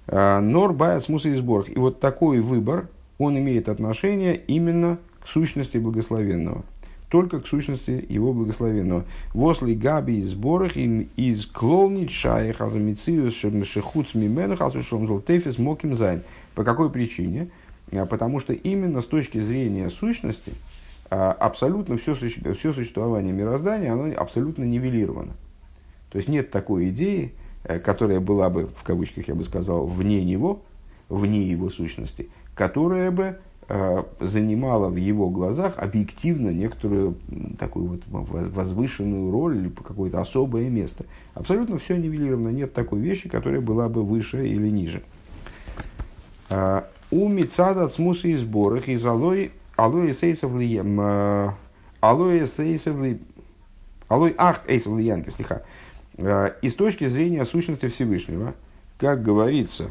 [0.09, 1.69] а, Нор баят смуса и сборах.
[1.69, 6.65] И вот такой выбор, он имеет отношение именно к сущности благословенного.
[7.09, 9.05] Только к сущности его благословенного.
[9.33, 16.23] Восли габи из сборах им из клоунит шаях азамициус шехуц мименах асвешом тефис моким зайн.
[16.55, 17.51] По какой причине?
[17.93, 20.53] А, потому что именно с точки зрения сущности
[21.11, 25.33] а, абсолютно все, все существование мироздания оно абсолютно нивелировано.
[26.11, 27.33] То есть нет такой идеи,
[27.69, 30.63] Э, которая была бы, в кавычках я бы сказал, вне него,
[31.09, 33.41] вне его сущности, которая бы
[34.21, 37.17] занимала в его глазах объективно некоторую
[37.59, 41.05] такую вот возвышенную роль или какое-то особое место.
[41.35, 45.03] Абсолютно все нивелировано, нет такой вещи, которая была бы выше или ниже.
[47.11, 50.53] У Мицада от смуса и сборах из алои алои сейсов
[52.01, 52.97] Алой эйсов
[54.09, 55.65] Алой ах эйсов янкев, слиха.
[56.63, 58.55] И точки зрения сущности Всевышнего,
[58.99, 59.91] как говорится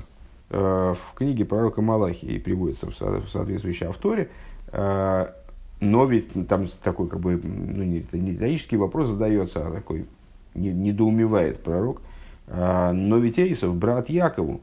[0.50, 4.30] в книге пророка Малахи и приводится в соответствующей авторе,
[4.72, 10.06] но ведь там такой, как бы, ну, не, не риторический вопрос задается, а такой
[10.54, 12.02] недоумевает пророк.
[12.48, 14.62] Но ведь Эйсов брат Якову.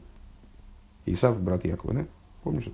[1.05, 2.05] Исав брат Якова, да?
[2.43, 2.69] Помнишь?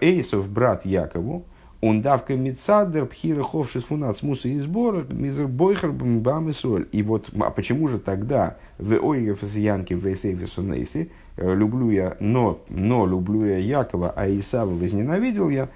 [0.00, 1.44] Эйсов брат Якову,
[1.80, 6.88] он давка мецадер пхира ховшис фунат смуса и сбора мизер бойхер бам и соль.
[6.90, 13.06] И вот, а почему же тогда в ойгев янки в эсэфисонейси люблю я, но, но
[13.06, 15.68] люблю я Якова, а Исава возненавидел я,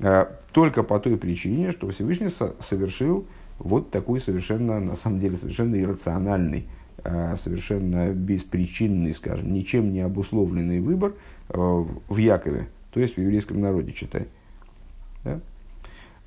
[0.00, 2.28] а, только по той причине, что Всевышний
[2.60, 3.26] совершил
[3.58, 6.66] вот такой совершенно, на самом деле, совершенно иррациональный,
[7.02, 11.14] а, совершенно беспричинный, скажем, ничем не обусловленный выбор
[11.48, 14.26] в Якове, то есть в еврейском народе, читай.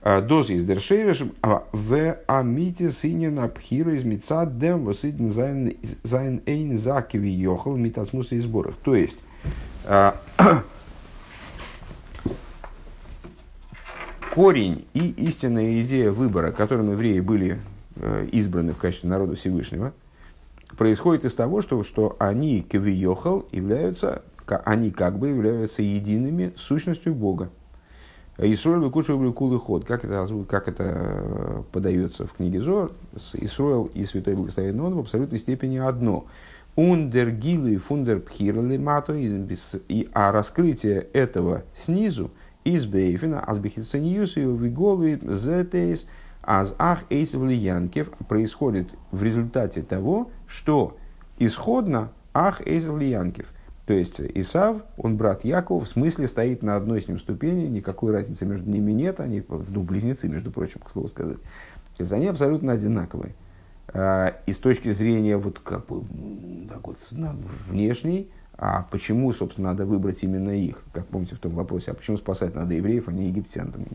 [0.03, 5.31] Доз из дершейреш в амите синен абхира из мица дем восиден
[6.03, 8.75] зайн эйн закиви йохал митасмуса и сборах.
[8.81, 9.19] То есть,
[14.33, 17.59] корень и истинная идея выбора, которым евреи были
[17.97, 19.91] э, избраны в качестве народа Всевышнего,
[20.77, 27.49] происходит из того, что, что они, кавиохал, являются, они как бы являются едиными сущностью Бога.
[28.41, 29.85] Исруэль выкушивали кулы ход.
[29.85, 32.91] Как это, как это э, подается в книге Зор,
[33.33, 36.25] Исруэл и Святой Благословенный Он в абсолютной степени одно.
[36.75, 39.13] Ундер гилу и фундер пхирли мато,
[40.13, 42.31] а раскрытие этого снизу,
[42.63, 46.05] из бейфина, аз бехицаниюсу виголви зетейс,
[46.41, 50.97] аз ах эйс влиянкев происходит в результате того, что
[51.37, 53.47] исходно ах эйс влиянкев.
[53.89, 58.13] То есть Исав, он брат Якова, в смысле стоит на одной с ним ступени, никакой
[58.13, 61.41] разницы между ними нет, они ну, близнецы, между прочим, к слову сказать.
[61.97, 63.33] То есть они абсолютно одинаковые.
[63.87, 66.03] А, и с точки зрения вот как бы
[66.69, 66.99] так вот,
[67.67, 70.83] внешней, а почему, собственно, надо выбрать именно их?
[70.93, 73.71] Как помните в том вопросе, а почему спасать надо евреев, а не египтян?
[73.71, 73.87] Там,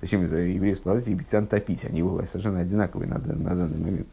[0.00, 1.84] зачем евреев спасать, египтян топить?
[1.84, 4.08] Они бывают совершенно одинаковые на, на данный момент.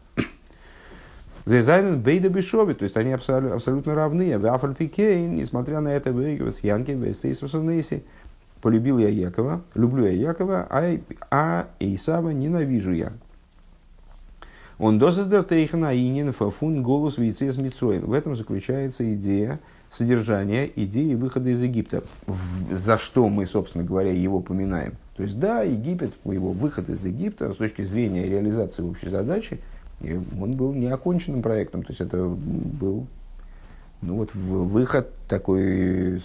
[1.46, 4.38] Зайзайнен бейда бешови, то есть они абсолютно, равны.
[4.38, 6.12] В Афальпикейн, несмотря на это,
[6.52, 7.04] с Янки, в
[8.62, 10.98] полюбил я Якова, люблю я Якова, а,
[11.30, 13.14] а Исава ненавижу я.
[14.80, 19.60] Он дозадер тейхна инин фун голос вейцес В этом заключается идея,
[19.92, 22.04] содержание идеи выхода из Египта,
[22.72, 24.94] за что мы, собственно говоря, его поминаем.
[25.16, 29.60] То есть, да, Египет, его выход из Египта с точки зрения реализации общей задачи,
[30.02, 31.84] он был неоконченным проектом.
[31.84, 33.08] То есть, это был
[34.02, 36.22] ну, вот, выход такой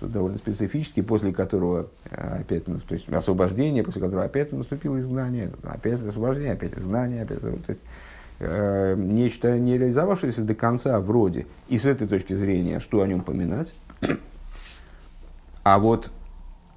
[0.00, 6.04] довольно специфический, после которого опять, ну, то есть освобождение, после которого опять наступило изгнание, опять
[6.04, 7.82] освобождение, опять изгнание, опять, то есть
[8.38, 11.46] Э, нечто не реализовавшееся до конца вроде.
[11.68, 13.74] И с этой точки зрения, что о нем поминать?
[15.62, 16.10] А вот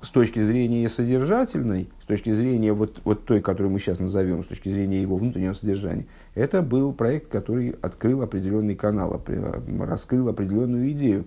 [0.01, 4.47] с точки зрения содержательной, с точки зрения вот, вот той, которую мы сейчас назовем, с
[4.47, 9.21] точки зрения его внутреннего содержания, это был проект, который открыл определенный канал,
[9.79, 11.25] раскрыл определенную идею,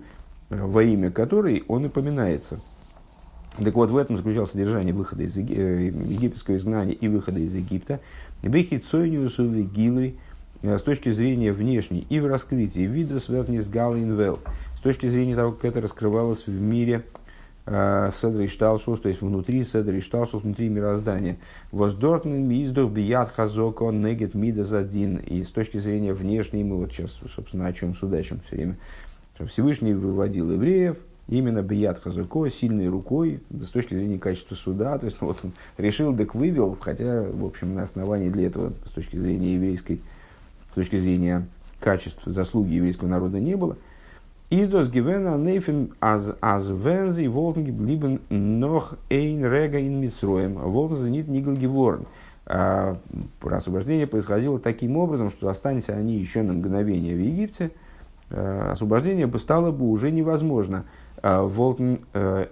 [0.48, 2.60] э, во имя которой он и поминается.
[3.62, 8.00] Так вот, в этом заключалось содержание выхода из э, египетского изгнания и выхода из Египта.
[8.42, 10.16] Бехицойниусу вегилой
[10.62, 14.38] э, с точки зрения внешней и в раскрытии вида сверхнис галинвел,
[14.78, 17.04] с точки зрения того, как это раскрывалось в мире
[17.64, 21.36] Седри Шталшус, то есть внутри Седри Шталшус, внутри мироздания.
[21.70, 25.18] Воздортный миздох бият хазоко негет мидазадин.
[25.18, 28.76] И с точки зрения внешней, мы вот сейчас, собственно, о чем судачим все время.
[29.46, 30.96] Всевышний выводил евреев,
[31.28, 34.98] именно бият хазуко, сильной рукой, с точки зрения качества суда.
[34.98, 38.90] То есть вот он решил, так вывел, хотя, в общем, на основании для этого, с
[38.90, 40.00] точки зрения еврейской,
[40.72, 41.46] с точки зрения
[41.78, 43.76] качества, заслуги еврейского народа не было.
[44.52, 50.56] Издос гивена нейфен аз аз вензи волтнги блибен нох эйн рега ин мисроем.
[50.56, 52.04] Волтен нит нигл геворн.
[52.44, 57.70] Освобождение происходило таким образом, что останься они еще на мгновение в Египте,
[58.28, 60.84] а, освобождение бы стало бы уже невозможно.
[61.22, 62.46] А, Волтен, э,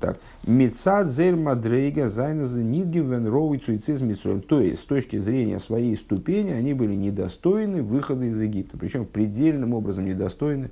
[0.00, 4.02] так, Мецад зель мадрейга зайназа нидгивен роуй цуициз
[4.48, 8.78] То есть, с точки зрения своей ступени, они были недостойны выхода из Египта.
[8.78, 10.70] Причем предельным образом недостойны,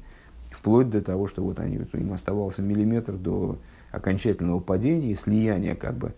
[0.66, 3.56] вплоть до того, что вот они, им оставался миллиметр до
[3.92, 6.12] окончательного падения и слияния как бы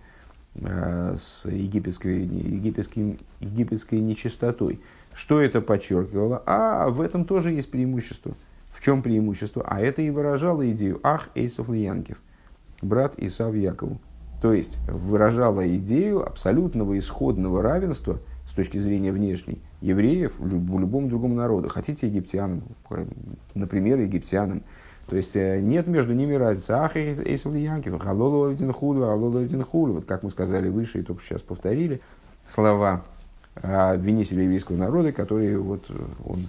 [0.55, 4.81] э, с египетской, египетской, египетской нечистотой.
[5.13, 6.43] Что это подчеркивало?
[6.47, 8.33] А в этом тоже есть преимущество–
[8.73, 9.65] в чем преимущество?
[9.67, 12.17] А это и выражало идею «Ах, Эйсов Лиянкев»,
[12.81, 13.99] брат Исав Якову.
[14.41, 18.19] То есть выражала идею абсолютного исходного равенства
[18.59, 21.69] точки зрения внешней евреев в любом другом народу.
[21.69, 22.65] Хотите египтянам,
[23.55, 24.65] например, египтянам.
[25.07, 26.73] То есть э, нет между ними разницы.
[26.73, 29.93] Ах, эйсов янкив, халолу худу, алолу худу.
[29.93, 32.01] Вот как мы сказали выше и только сейчас повторили
[32.53, 33.05] слова
[33.55, 35.95] обвинителя еврейского народа, которые вот э,
[36.27, 36.41] он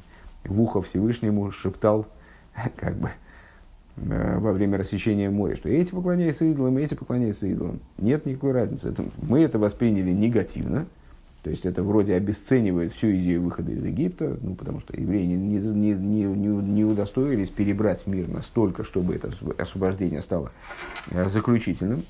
[0.45, 2.07] в ухо Всевышнему шептал,
[2.75, 3.11] как бы,
[3.97, 7.79] э, во время рассечения моря, что эти поклоняются идолам, эти поклоняются идолам.
[7.99, 8.95] Нет никакой разницы.
[9.21, 10.87] Мы это восприняли негативно,
[11.43, 15.57] то есть это вроде обесценивает всю идею выхода из Египта, ну, потому что евреи не,
[15.57, 20.51] не, не, не, удостоились перебрать мир настолько, чтобы это освобождение стало
[21.11, 22.03] э, заключительным.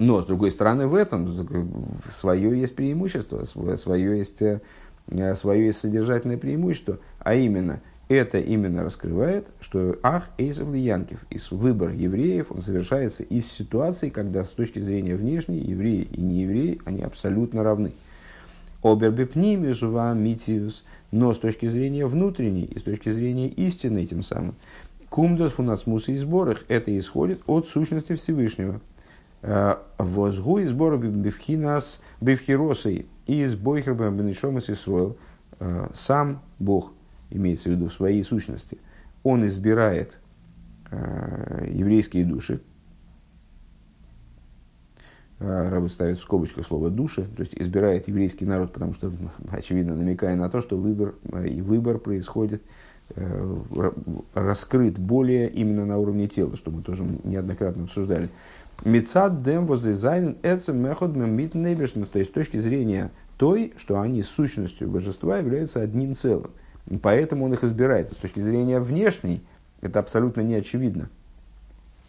[0.00, 1.32] Но, с другой стороны, в этом
[2.10, 4.60] свое есть преимущество, свое есть, э,
[5.36, 11.90] свое есть содержательное преимущество, а именно, это именно раскрывает, что ах, эйсов янкив, из выбор
[11.90, 17.62] евреев, он совершается из ситуации, когда с точки зрения внешней, евреи и неевреи, они абсолютно
[17.62, 17.92] равны.
[18.84, 19.82] Обербепнимиус
[20.14, 24.54] митиус, но с точки зрения внутренней и с точки зрения истины тем самым,
[25.08, 28.80] кумдос фунацмуса и сборах, это исходит от сущности Всевышнего.
[29.40, 35.16] Э, Возгу и сбора бифхинас бифхиросой из бойхербам бенешомас Исроил,
[35.60, 36.92] э, сам Бог,
[37.30, 38.78] имеется в виду в своей сущности,
[39.22, 40.18] он избирает
[40.90, 42.60] э, еврейские души,
[45.40, 49.12] Рабы ставит в скобочках слово «души», то есть избирает еврейский народ, потому что,
[49.50, 52.62] очевидно, намекая на то, что выбор, э, и выбор происходит,
[53.16, 53.60] э,
[54.34, 58.30] раскрыт более именно на уровне тела, что мы тоже неоднократно обсуждали.
[58.84, 64.88] Мецад дем возлезайн эцем мехот мемит то есть с точки зрения той, что они сущностью
[64.88, 66.50] божества являются одним целым.
[67.02, 68.10] Поэтому он их избирает.
[68.12, 69.42] С точки зрения внешней,
[69.80, 71.08] это абсолютно не очевидно.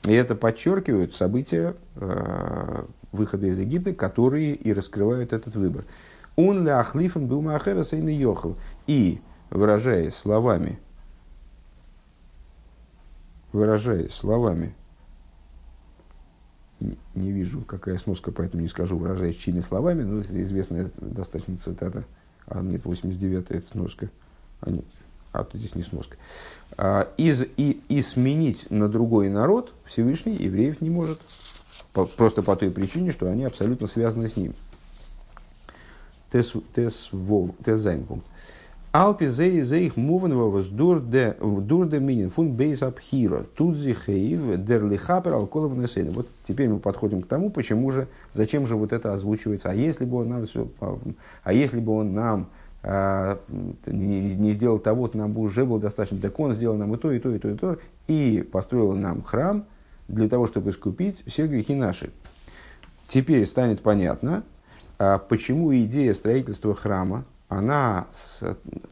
[0.07, 2.83] И это подчеркивают события э,
[3.15, 5.85] выхода из Египта, которые и раскрывают этот выбор.
[6.35, 8.57] Он ля ахлифом был маахера сейна йохал.
[8.87, 10.79] И, выражаясь словами,
[13.51, 14.75] выражаясь словами,
[16.79, 22.03] не, вижу, какая сноска, поэтому не скажу, выражаясь чьими словами, но известная достаточно цитата,
[22.47, 24.09] а нет, 89-я сноска,
[24.59, 24.85] а нет,
[25.31, 26.17] а тут здесь не сноска.
[26.77, 31.21] А, из, и, и сменить на другой народ Всевышний евреев не может.
[31.93, 34.53] По, просто по той причине, что они абсолютно связаны с ним.
[36.31, 38.25] Тес, тес, вов, тес зайнпункт.
[38.95, 41.35] Алпи зей зейх муванвовас дурде
[41.99, 47.49] минин фун бейс абхира тут зихеев дер лихапер алколов Вот теперь мы подходим к тому,
[47.49, 49.69] почему же, зачем же вот это озвучивается.
[49.69, 50.69] А если бы он нам все,
[51.43, 52.47] а если бы он нам
[52.83, 53.37] а,
[53.85, 56.17] не, не сделал того, то нам бы уже было достаточно.
[56.19, 59.23] Так он сделал нам и то, и то, и то, и то, и построил нам
[59.23, 59.65] храм
[60.07, 62.11] для того, чтобы искупить все грехи наши.
[63.07, 64.43] Теперь станет понятно,
[64.97, 68.07] а, почему идея строительства храма, она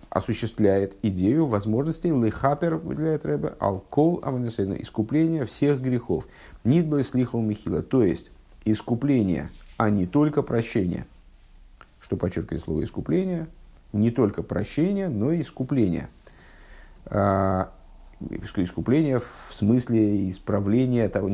[0.10, 6.28] осуществляет идею возможности лихапер, выделяет Рэбе, алкол аванесейна, искупления всех грехов.
[6.64, 8.32] Нидбой слихал Михила, то есть
[8.64, 11.06] искупление, а не только прощение.
[12.00, 13.48] Что подчеркивает слово искупление,
[13.92, 16.10] не только прощение, но и искупление.
[18.56, 21.30] Искупление в смысле исправления того,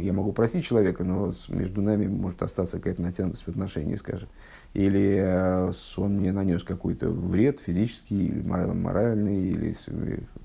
[0.00, 4.28] я могу простить человека, но между нами может остаться какая-то натянутость в отношении, скажем.
[4.74, 9.74] Или э, он мне нанес какой-то вред физический, моральный или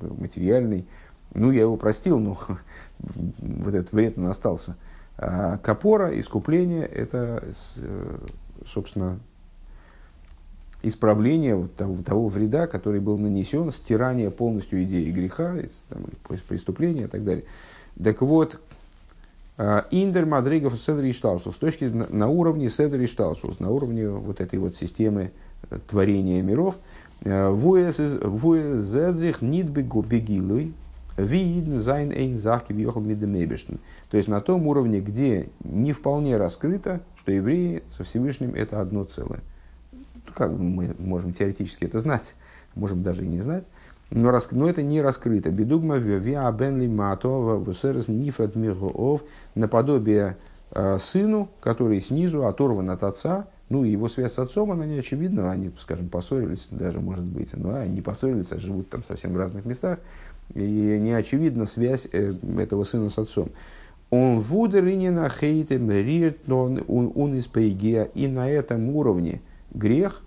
[0.01, 0.87] материальный.
[1.33, 2.37] Ну, я его простил, но
[2.99, 4.75] вот этот вред он остался.
[5.17, 7.43] А капора, искупление, это,
[7.77, 8.17] э,
[8.65, 9.19] собственно,
[10.83, 15.55] исправление вот того, того вреда, который был нанесен, стирание полностью идеи греха,
[15.89, 16.03] там,
[16.47, 17.45] преступления и так далее.
[18.01, 18.59] Так вот,
[19.57, 24.59] а, Индер Мадригов Седри Шталшус, с точки на, уровне Седри Шталшус, на уровне вот этой
[24.59, 25.31] вот системы
[25.69, 26.75] э, творения миров,
[27.23, 30.73] э, Вуэзэдзих нидбегу бегилуй,
[31.15, 33.79] Видн зайн эйн захки въехал мидемебештен.
[34.09, 39.03] То есть на том уровне, где не вполне раскрыто, что евреи со Всевышним это одно
[39.03, 39.41] целое
[40.33, 42.35] как мы можем теоретически это знать,
[42.75, 43.65] можем даже и не знать,
[44.11, 45.49] но, рас, но это не раскрыто.
[45.49, 49.23] Бедугма виа бенли матова вусерес нифрат миргоов
[49.55, 50.37] наподобие
[50.71, 55.49] э, сыну, который снизу оторван от отца, ну, его связь с отцом, она не очевидна,
[55.49, 59.65] они, скажем, поссорились даже, может быть, но они поссорились, а живут там совсем в разных
[59.65, 59.97] местах,
[60.53, 63.49] и не очевидна связь э, этого сына с отцом.
[64.11, 67.49] Он вудеринина хейтем рирт он из
[68.13, 69.41] и на этом уровне–
[69.73, 70.21] грех,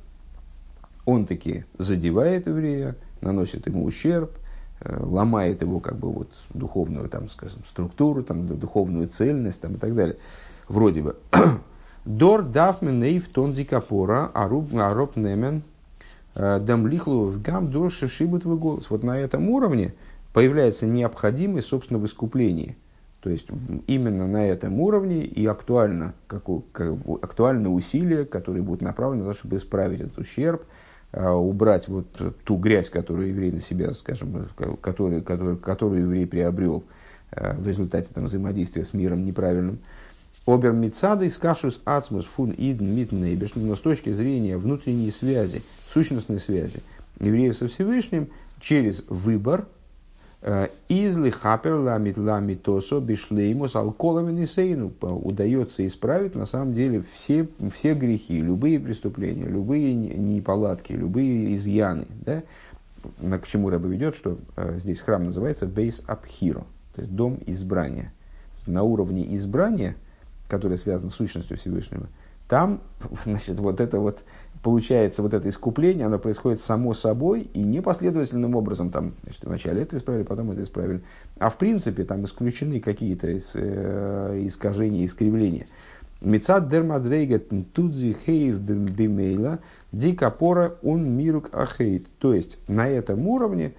[1.04, 4.32] он таки задевает еврея, наносит ему ущерб,
[4.80, 9.78] э, ломает его как бы вот духовную, там, скажем, структуру, там, духовную цельность там, и
[9.78, 10.16] так далее.
[10.68, 11.16] Вроде бы.
[12.04, 15.62] Дор дафмен нейв тон дикапора, аруб ароб немен,
[16.34, 18.90] э, в гам дор шибут голос.
[18.90, 19.94] Вот на этом уровне
[20.32, 22.76] появляется необходимость, собственно, в искуплении.
[23.26, 23.48] То есть
[23.88, 29.36] именно на этом уровне и актуально, как, как, актуальны усилия, которые будут направлены на то,
[29.36, 30.64] чтобы исправить этот ущерб,
[31.10, 32.06] э, убрать вот
[32.44, 34.46] ту грязь, которую еврей на себя, скажем,
[34.80, 36.84] которую, которую, которую еврей приобрел
[37.32, 39.80] э, в результате там, взаимодействия с миром неправильным.
[40.46, 46.80] Обер Мицадой скашус ацмус фун идн митнейбеш, но с точки зрения внутренней связи, сущностной связи
[47.18, 48.28] евреев со Всевышним
[48.60, 49.66] через выбор
[50.88, 58.40] изли хапер ламит ламитосо бишлеймус алколовин сейну удается исправить на самом деле все, все грехи,
[58.40, 62.06] любые преступления, любые неполадки, любые изъяны.
[62.24, 62.42] Да?
[63.38, 66.64] К чему Рэба ведет, что э, здесь храм называется Бейс Абхиро,
[66.94, 68.12] то есть дом избрания.
[68.66, 69.96] На уровне избрания–
[70.48, 72.06] который связан с сущностью Всевышнего,
[72.48, 72.80] там,
[73.24, 74.20] значит, вот это вот,
[74.66, 79.96] получается, вот это искупление, оно происходит само собой и непоследовательным образом, там, значит, вначале это
[79.96, 81.02] исправили, потом это исправили,
[81.38, 85.68] а в принципе там исключены какие-то из, э, искажения, искривления.
[86.20, 89.60] Мецад дермадрейга тудзи хейв бимейла
[89.92, 92.08] дикапора он мирук ахейт.
[92.18, 93.72] То есть на этом уровне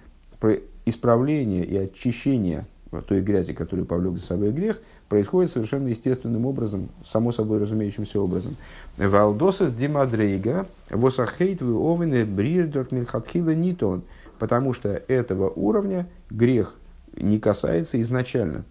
[0.86, 2.64] исправление и очищение
[3.06, 8.56] той грязи, которую повлек за собой грех, происходит совершенно естественным образом, само собой разумеющимся образом.
[8.96, 14.02] Валдосас димадрейга восахейт вы овены брирдорт милхатхила нитон,
[14.38, 16.74] потому что этого уровня грех
[17.16, 18.64] не касается изначально,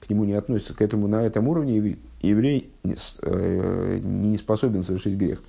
[0.00, 5.42] к нему не относится, к этому на этом уровне еврей э, не способен совершить грех.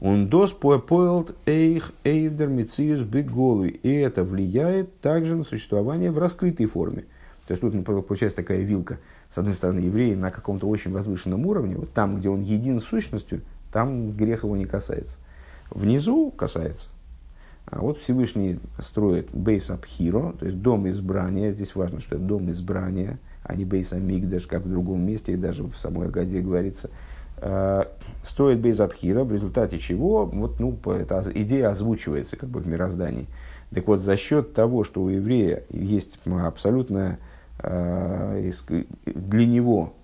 [0.00, 3.70] Он дос поэлт эйх эйвдер мициус беголуй.
[3.70, 7.04] И это влияет также на существование в раскрытой форме.
[7.46, 8.98] То есть тут получается такая вилка.
[9.28, 12.84] С одной стороны, еврей на каком-то очень возвышенном уровне, вот там, где он един с
[12.84, 13.40] сущностью,
[13.72, 15.18] там грех его не касается.
[15.70, 16.88] Внизу касается.
[17.66, 21.50] А вот Всевышний строит бейс абхиро, то есть дом избрания.
[21.50, 25.36] Здесь важно, что это дом избрания, а не бейс амигдаш, как в другом месте, и
[25.36, 26.88] даже в самой Агаде говорится–
[27.40, 27.84] Э,
[28.24, 33.26] строит Бейзабхира, в результате чего вот, ну, эта идея озвучивается как бы в мироздании.
[33.74, 37.18] Так вот, за счет того, что у еврея есть абсолютно
[37.60, 38.50] э,
[39.06, 39.94] для него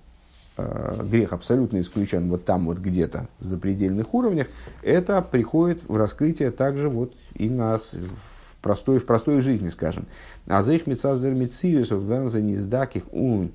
[0.57, 4.47] э, грех абсолютно исключен вот там вот где-то в запредельных уровнях,
[4.83, 10.07] это приходит в раскрытие также вот и нас в простой, в простой жизни, скажем.
[10.47, 13.53] А за их мецазер вензаниздаких ун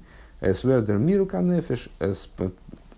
[0.53, 1.89] свердер миру канефеш,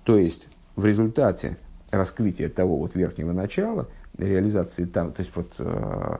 [0.03, 1.57] то есть в результате
[1.91, 6.17] раскрытия того вот верхнего начала, реализации там, то есть вот э,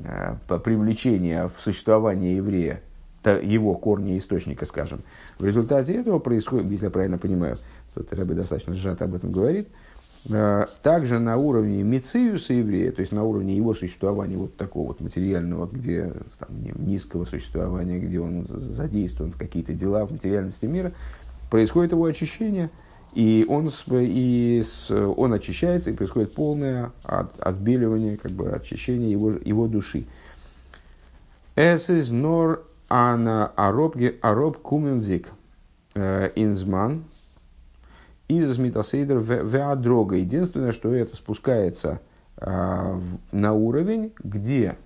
[0.00, 2.82] э, привлечения в существование еврея,
[3.24, 5.02] его корня источника, скажем,
[5.38, 7.58] в результате этого происходит, если я правильно понимаю,
[7.94, 9.68] тут Рэбе достаточно сжато об этом говорит,
[10.28, 15.00] э, также на уровне мициуса еврея, то есть на уровне его существования вот такого вот
[15.00, 20.92] материального, где там, низкого существования, где он задействован в какие-то дела в материальности мира,
[21.50, 22.70] происходит его очищение–
[23.14, 24.62] и он, и
[25.16, 30.06] он очищается, и происходит полное от, отбеливание, как бы очищение его, его души.
[31.56, 33.52] Es ist nur ana
[34.62, 35.32] kumenzik
[35.94, 37.04] э, инзман
[38.28, 40.16] из метасейдер веадрога.
[40.16, 42.00] Единственное, что это спускается
[42.36, 43.00] а,
[43.32, 44.76] на уровень, где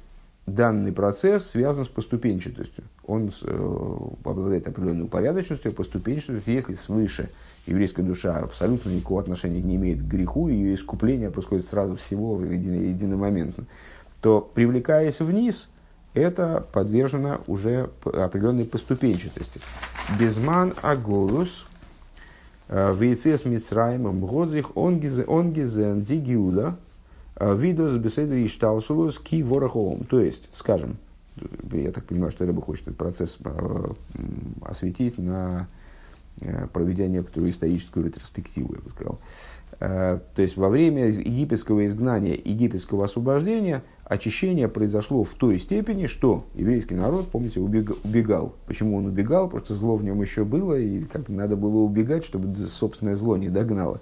[0.46, 2.84] данный процесс связан с поступенчатостью.
[3.06, 6.52] Он э, обладает определенной упорядоченностью, поступенчатостью.
[6.52, 7.30] Если свыше
[7.66, 12.74] еврейская душа абсолютно никакого отношения не имеет к греху, ее искупление происходит сразу всего едино,
[12.74, 13.64] единомоментно,
[14.20, 15.68] то, привлекаясь вниз,
[16.14, 19.60] это подвержено уже определенной поступенчатости.
[20.18, 21.66] Безман аголус
[22.68, 26.76] э, вейцес мицраем мгодзих онгизен дигиуда
[27.36, 30.04] э, видос беседри шталшулус ки вороховым.
[30.04, 30.96] То есть, скажем,
[31.72, 33.92] я так понимаю, что Рэба хочет этот процесс э,
[34.62, 35.68] осветить на
[36.40, 39.18] Э, проведя некоторую историческую ретроспективу, я бы сказал.
[39.78, 46.94] То есть во время египетского изгнания, египетского освобождения, очищение произошло в той степени, что еврейский
[46.94, 48.54] народ, помните, убегал.
[48.66, 49.50] Почему он убегал?
[49.64, 53.48] Что зло в нем еще было, и как надо было убегать, чтобы собственное зло не
[53.48, 54.00] догнало.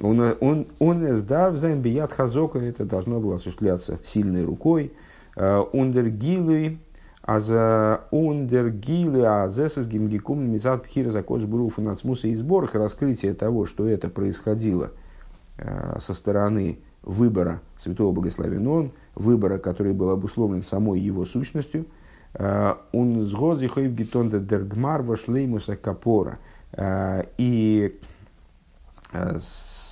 [0.00, 4.92] Он, он, он эсдарвзайн бият хазока, это должно было осуществляться сильной рукой.
[5.36, 6.78] Ундергилуй,
[7.22, 11.44] а за ундергилы, а зесес гимгикум мизат пхира за кодж
[11.76, 14.90] нацмуса и сборах, раскрытие того, что это происходило
[15.58, 21.86] э, со стороны выбора святого благословен он, выбора, который был обусловлен самой его сущностью,
[22.92, 26.38] он сгодзихой гитонда дергмар вошлеймуса капора,
[27.38, 27.98] И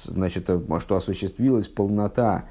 [0.06, 0.48] значит,
[0.80, 2.44] что осуществилась полнота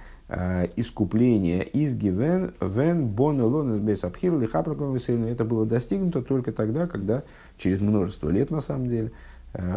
[0.76, 7.22] искупления из Гивен, Вен, Бон, Лон, Бес, Абхир, Это было достигнуто только тогда, когда
[7.60, 9.12] через множество лет, на самом деле,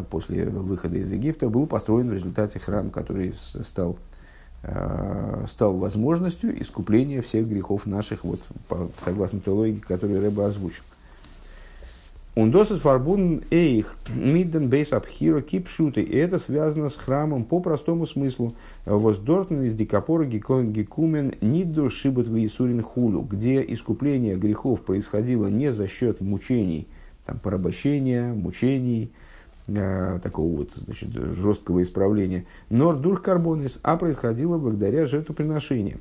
[0.08, 3.98] после выхода из Египта, был построен в результате храм, который стал
[4.62, 10.82] Э, стал возможностью искупления всех грехов наших, вот, по, согласно той логике, которую Рэба озвучил.
[12.38, 16.02] Он досит фарбун эйх мидден бейс абхиро кипшуты.
[16.02, 18.54] И это связано с храмом по простому смыслу.
[18.86, 26.20] Воздортен из дикапора гекумен ниду шибут виисурин хулу, где искупление грехов происходило не за счет
[26.20, 26.86] мучений,
[27.26, 29.10] там, порабощения, мучений,
[29.68, 32.46] Э, такого вот значит, жесткого исправления.
[32.70, 36.00] Нордур карбонис, а происходило благодаря жертвоприношениям.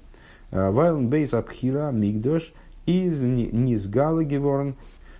[0.51, 2.53] Э, Вайлен бейс абхира мигдош
[2.85, 4.75] из низгала геворн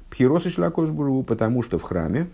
[0.10, 2.28] пхиросы шлакошбуру, потому что в храме,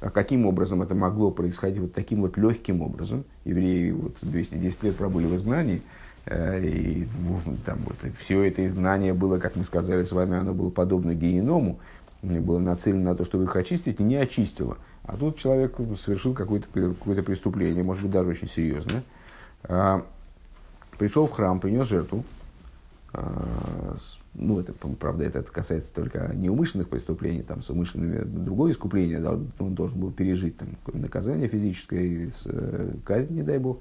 [0.00, 3.24] а каким образом это могло происходить вот таким вот легким образом?
[3.44, 5.82] Евреи вот 210 лет пробыли в изгнании,
[6.26, 7.08] э, и
[7.66, 11.78] там вот, все это изгнание было, как мы сказали с вами, оно было подобно геному,
[12.22, 14.76] было нацелено на то, чтобы их очистить, и не очистило.
[15.04, 19.02] А тут человек совершил какое-то какое преступление, может быть, даже очень серьезное.
[19.64, 20.04] А,
[20.98, 22.24] пришел в храм, принес жертву.
[24.40, 29.38] Ну, это, правда, это, это касается только неумышленных преступлений, там, с умышленными другое искупление, да,
[29.58, 33.78] он должен был пережить там, наказание физическое, э, казнь, не дай бог,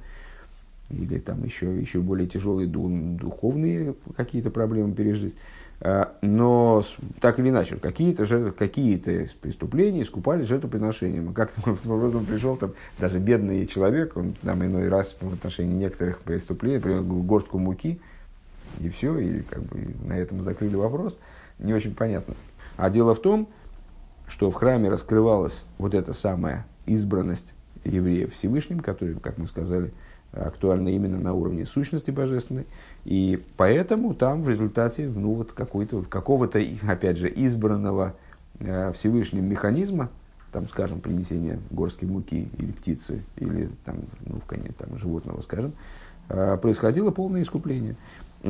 [0.90, 5.36] или там еще, еще более тяжелые духовные какие-то проблемы пережить.
[5.80, 6.84] А, но
[7.20, 11.34] так или иначе, какие-то, какие-то преступления искупали жертвоприношением.
[11.34, 16.78] Как-то образом пришел там даже бедный человек, он там иной раз в отношении некоторых преступлений,
[16.78, 18.00] например, горстку муки,
[18.80, 21.18] и все, и как бы на этом закрыли вопрос.
[21.60, 22.36] Не очень понятно.
[22.76, 23.48] А дело в том,
[24.28, 27.54] что в храме раскрывалась вот эта самая избранность
[27.84, 29.94] евреев Всевышним, который, как мы сказали,
[30.32, 32.66] актуальна именно на уровне сущности божественной.
[33.06, 38.16] И поэтому там в результате ну, вот какой-то, какого-то, опять же, избранного
[38.60, 40.10] э, Всевышним механизма,
[40.52, 45.74] там, скажем, принесение горской муки или птицы, или там, ну, в конец, там, животного, скажем,
[46.30, 47.96] э, происходило полное искупление.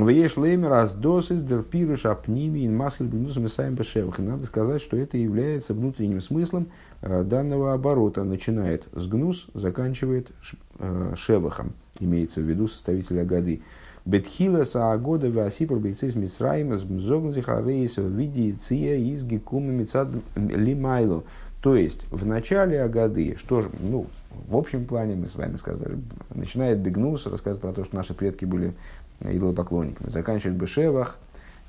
[0.05, 4.19] Вееш леймер аздос из дерпируш апними ин масль бенусом и саем бешевах.
[4.19, 6.67] Надо сказать, что это является внутренним смыслом
[7.01, 8.23] э, данного оборота.
[8.23, 10.29] Начинает с гнус, заканчивает
[10.77, 11.73] э, шевахом.
[11.99, 13.61] Имеется в виду составителя годы.
[14.05, 21.23] Бетхила саагода васипр бейцис мисраима зогн зихарейс в виде ция из гекума мицад лимайлу.
[21.61, 24.05] То есть, в начале Агады, что же, ну,
[24.47, 25.97] в общем плане мы с вами сказали,
[26.33, 28.73] начинает Бегнус рассказывать про то, что наши предки были
[29.21, 30.09] идолопоклонниками.
[30.09, 31.17] Заканчивает Бешевах,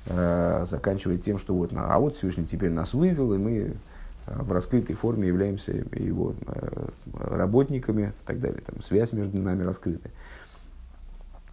[0.05, 3.73] э, заканчивает тем, что вот, а вот Всевышний теперь нас вывел, и мы э,
[4.25, 8.61] в раскрытой форме являемся его э, работниками и так далее.
[8.65, 10.09] Там связь между нами раскрыта.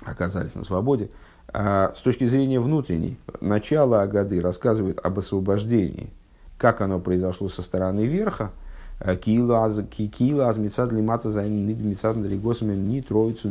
[0.04, 1.10] Оказались на свободе.
[1.48, 6.10] А с точки зрения внутренней, начало Агады рассказывает об освобождении,
[6.58, 8.50] как оно произошло со стороны верха,
[9.20, 13.50] Киила аз мецад лимата за мецад лигосами ни троицу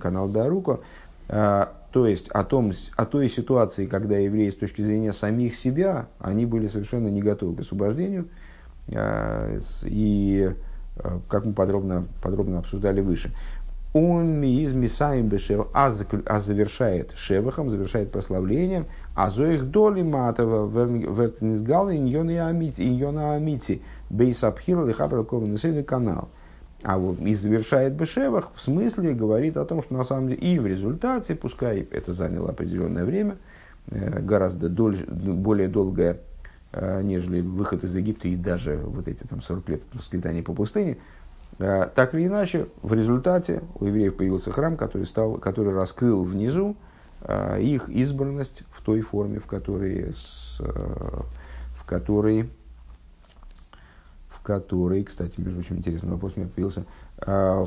[0.00, 0.72] канал Дарука.
[0.72, 0.78] А,
[1.26, 6.44] то есть о, том, о той ситуации, когда евреи с точки зрения самих себя, они
[6.44, 8.28] были совершенно не готовы к освобождению.
[8.92, 10.50] А, и,
[10.96, 13.30] а, как мы подробно, подробно обсуждали выше,
[13.92, 22.48] он из мисаем бешев, а завершает шевахом, завершает прославлением, а зоих доли матова вертенизгал иньона
[23.36, 26.28] амити, бейсабхиру лихабраковый канал–
[26.84, 30.58] а вот и завершает Бешевах, в смысле говорит о том, что на самом деле и
[30.58, 33.38] в результате, пускай это заняло определенное время,
[33.90, 36.18] э, гораздо доль, более долгое,
[36.72, 40.98] э, нежели выход из Египта и даже вот эти там 40 лет скитания по пустыне,
[41.58, 46.76] э, так или иначе, в результате у евреев появился храм, который, стал, который раскрыл внизу
[47.58, 52.50] их избранность в той форме, в которой, с, в которой
[54.44, 56.84] который, кстати, между прочим, интересный вопрос у меня появился,
[57.18, 57.64] а,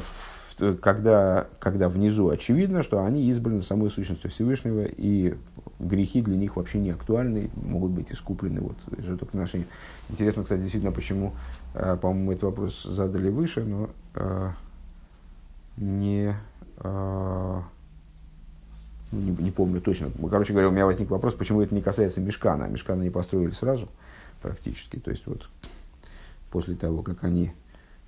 [0.79, 5.35] когда, когда внизу очевидно, что они избраны самой сущностью Всевышнего, и
[5.79, 9.67] грехи для них вообще не актуальны, могут быть искуплены вот, жертвоприношением.
[10.09, 11.33] Интересно, кстати, действительно, почему,
[11.73, 14.53] а, по-моему, этот вопрос задали выше, но а,
[15.77, 16.33] не,
[19.11, 20.11] не, не помню точно.
[20.29, 22.65] Короче говоря, у меня возник вопрос, почему это не касается мешкана.
[22.65, 23.89] Мешкана не построили сразу
[24.41, 24.97] практически.
[24.97, 25.49] То есть, вот
[26.51, 27.51] после того, как они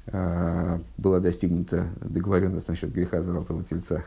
[0.08, 4.04] э, была достигнута договоренность насчет греха золотого тельца,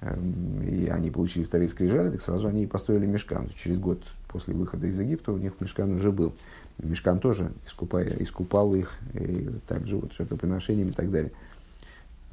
[0.00, 3.48] эм, и они получили вторые скрижали, так сразу они и построили мешкан.
[3.56, 6.34] Через год после выхода из Египта у них мешкан уже был.
[6.82, 11.32] Мешкан тоже искупая, искупал их, и также вот жертвоприношениями и так далее.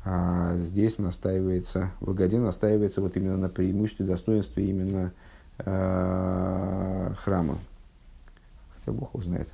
[0.06, 5.14] А здесь настаивается, в Агаде настаивается вот именно на преимуществе, достоинстве именно
[5.60, 7.58] э, храма.
[8.76, 9.48] Хотя Бог его знает.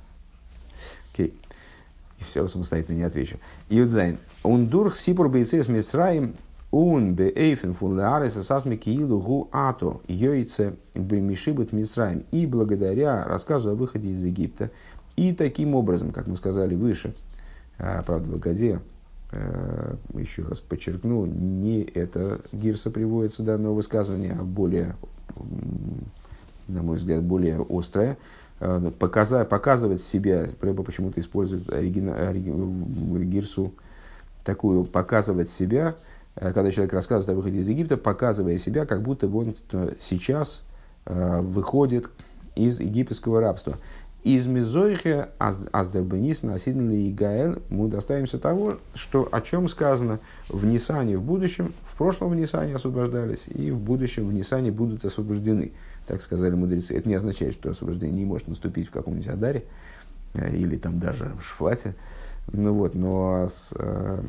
[1.12, 1.28] Окей.
[1.28, 1.49] И
[2.28, 3.36] все самостоятельно не отвечу.
[3.68, 4.18] Юдзайн.
[4.42, 6.34] Ундурх сипур бейцес мисраим
[6.70, 12.24] ун беэйфен фун леареса сасми киилу гу ато йойце бемишибут мисраим.
[12.30, 14.70] И благодаря рассказу о выходе из Египта,
[15.16, 17.14] и таким образом, как мы сказали выше,
[17.78, 18.80] а, правда, в Агаде,
[19.32, 24.94] а, еще раз подчеркну, не это гирса приводится данного высказывания, а более,
[26.68, 28.16] на мой взгляд, более острое,
[28.98, 33.72] показать, показывать себя, Рэба почему-то использует оригина, оригин, гирсу
[34.44, 35.94] такую, показывать себя,
[36.34, 39.54] когда человек рассказывает о выходе из Египта, показывая себя, как будто он
[40.00, 40.62] сейчас
[41.06, 42.08] выходит
[42.54, 43.76] из египетского рабства.
[44.22, 51.16] Из Мизойхе Аздербенис Насидн и Гаэль мы доставимся того, что, о чем сказано в Нисане
[51.16, 55.72] в будущем, в прошлом в Нисане освобождались, и в будущем в Нисане будут освобождены.
[56.10, 56.96] Так сказали мудрецы.
[56.96, 59.62] Это не означает, что освобождение не может наступить в каком-нибудь Адаре
[60.34, 61.94] э, или там даже в Шфате.
[62.50, 64.20] Ну вот, но с, э,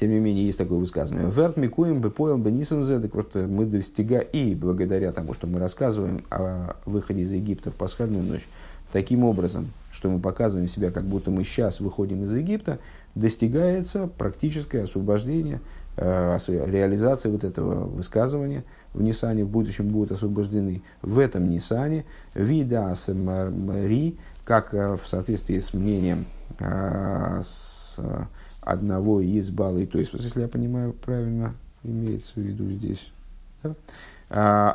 [0.00, 1.30] тем не менее, есть такое высказывание.
[1.30, 5.60] Верт микуем бы поел бы нисензе, так вот мы достигаем, и благодаря тому, что мы
[5.60, 8.48] рассказываем о выходе из Египта в пасхальную ночь,
[8.92, 12.80] таким образом, что мы показываем себя, как будто мы сейчас выходим из Египта,
[13.14, 15.60] достигается практическое освобождение,
[15.96, 18.64] э, реализация вот этого высказывания
[18.94, 20.82] в Нисане в будущем будут освобождены.
[21.00, 26.26] В этом Нисане, вида Мари, как э, в соответствии с мнением
[26.58, 27.98] э, с
[28.60, 33.12] одного из баллы, то есть, если я понимаю правильно, имеется в виду здесь,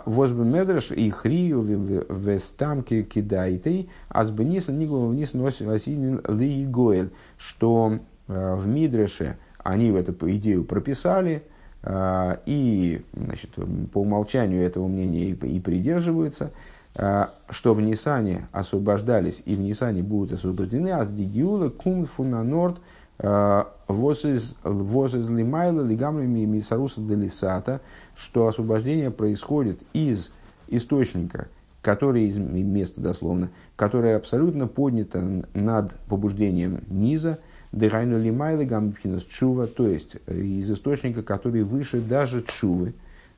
[0.05, 1.61] Возбы медреш и хрию
[2.07, 9.89] в стамке кидайтей, а с бенисан ниглом вниз носин ли гоэль, что в Мидреше они
[9.89, 11.43] эту идею прописали,
[11.85, 13.51] и значит,
[13.91, 16.51] по умолчанию этого мнения и, придерживаются,
[16.93, 22.77] что в Нисане освобождались и в Нисане будут освобождены, а с Дигиула кум фунанорд–
[23.19, 27.81] Воз из лимайла лигамлами мисаруса делисата,
[28.15, 30.29] что освобождение происходит из
[30.67, 31.47] источника,
[31.81, 37.39] который из места дословно, которое абсолютно поднято над побуждением низа,
[37.71, 42.93] дыхайну лимайла гампхинас чува, то есть э, из источника, который выше даже чувы.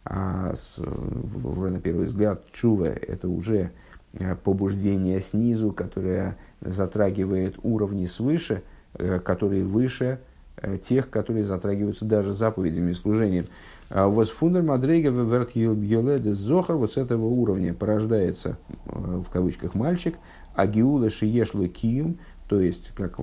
[0.05, 3.71] А с, на первый взгляд чува это уже
[4.13, 8.63] э, побуждение снизу, которое затрагивает уровни свыше–
[8.95, 10.19] Э, которые выше
[10.57, 13.45] э, тех, которые затрагиваются даже заповедями и служением.
[13.89, 15.53] А вот фундер мадрейга верт
[16.25, 18.57] зохар, вот с этого уровня порождается,
[18.87, 20.15] э, в кавычках, мальчик,
[20.55, 22.17] а гиула шиешло киюм,
[22.49, 23.19] то есть, как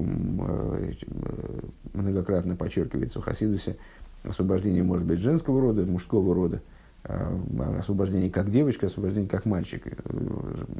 [1.95, 3.77] многократно подчеркивается в Хасидусе,
[4.23, 6.63] освобождение может быть женского рода, мужского рода,
[7.03, 9.83] освобождение как девочка, освобождение как мальчик.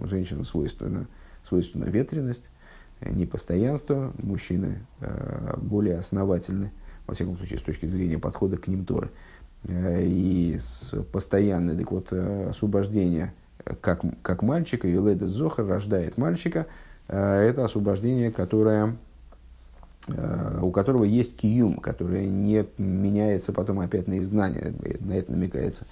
[0.05, 1.09] Женщина свойственна,
[1.43, 2.51] свойственна ветренность,
[3.01, 6.71] непостоянство, мужчины э, более основательны,
[7.09, 9.11] во всяком случае, с точки зрения подхода к ним Торы.
[9.65, 10.57] Э, и
[11.13, 13.35] постоянное так вот, э, освобождение
[13.81, 16.67] как, как мальчика, Юледа Зохар рождает мальчика,
[17.09, 18.97] это освобождение, которое,
[20.61, 25.87] у которого есть киюм, которое не меняется потом опять на изгнание, на это намекается.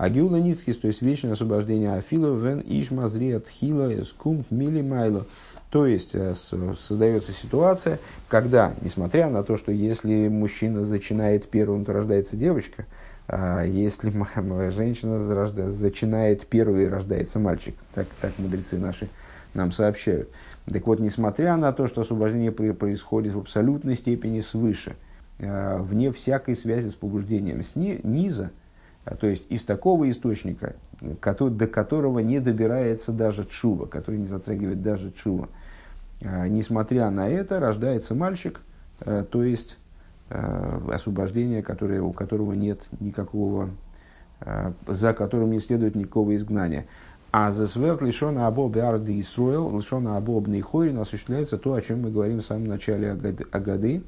[0.00, 5.26] А Гиула Ницкис, то есть вечное освобождение Афила, Вен Ишмазри Атхила, Скумт Мили Майло.
[5.68, 11.92] То есть э, создается ситуация, когда, несмотря на то, что если мужчина зачинает первым, то
[11.92, 12.86] рождается девочка,
[13.28, 14.10] а если
[14.70, 15.18] женщина
[15.68, 17.74] зачинает первый, рождается мальчик.
[17.94, 19.10] Так, так мудрецы наши
[19.52, 20.30] нам сообщают.
[20.72, 24.96] Так вот, несмотря на то, что освобождение происходит в абсолютной степени свыше,
[25.38, 28.50] э, вне всякой связи с побуждением сниза,
[29.04, 30.76] а, то есть из такого источника,
[31.20, 35.48] который, до которого не добирается даже чува, который не затрагивает даже чува,
[36.20, 38.60] несмотря на это, рождается мальчик,
[39.00, 39.78] э, то есть
[40.28, 43.70] э, освобождение, которое, у которого нет никакого,
[44.40, 46.86] э, за которым не следует никакого изгнания.
[47.32, 52.02] А за сверт лишена абоб арды и строил, лишена абоб нейхорин осуществляется то, о чем
[52.02, 53.12] мы говорим в самом начале
[53.52, 54.02] Агады,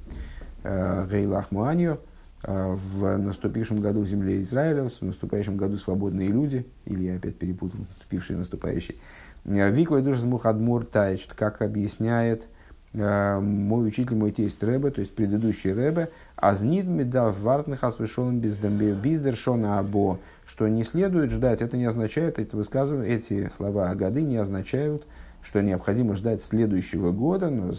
[0.65, 2.01] Гейлах Муанью,
[2.43, 7.79] в наступившем году в земле Израиля, в наступающем году свободные люди, или я опять перепутал
[7.81, 9.01] наступивший и наступающий,
[9.45, 12.47] Виквай душ Мухадмур Тайчт, как объясняет э,
[12.95, 20.19] мой учитель, мой тесть Рэбе, то есть предыдущий Рэбе, азнид медав вартных асвешон биздершона або,
[20.47, 25.07] что не следует ждать, это не означает, эти высказывания, эти слова Агады не означают,
[25.43, 27.71] что необходимо ждать следующего года, но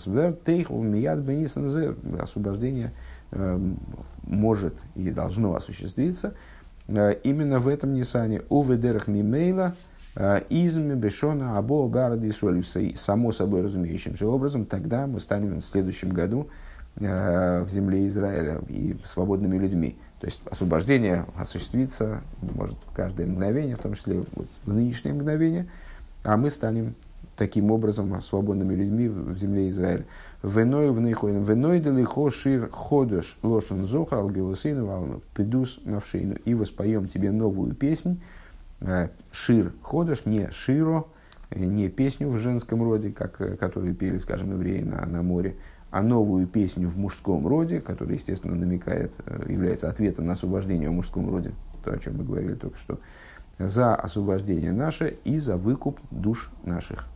[2.19, 2.91] освобождение
[3.31, 3.59] э,
[4.23, 6.33] может и должно осуществиться
[6.87, 8.41] э, именно в этом Нисане.
[8.49, 9.75] Уведерах мимейла,
[10.15, 12.31] Изми Бешона Або Барады
[12.95, 16.47] Само собой разумеющимся образом, тогда мы станем в следующем году
[16.97, 19.97] э, в земле Израиля и свободными людьми.
[20.19, 25.67] То есть освобождение осуществится, может, в каждое мгновение, в том числе вот, в нынешнее мгновение,
[26.23, 26.93] а мы станем
[27.35, 30.05] таким образом свободными людьми в земле Израиля.
[30.43, 36.35] Веной в нейхоин, веной делихо шир ходыш лошен зохар алгилусейну пидус навшейну.
[36.45, 38.42] И воспоем тебе новую песнь, Э,
[39.31, 41.07] шир ходыш, не широ,
[41.55, 45.55] не песню в женском роде, как, э, которую пели, скажем, евреи на, на море,
[45.91, 50.93] а новую песню в мужском роде, которая, естественно, намекает, э, является ответом на освобождение в
[50.93, 51.51] мужском роде,
[51.83, 52.99] то, о чем мы говорили только что,
[53.59, 57.07] за освобождение наше и за выкуп душ наших.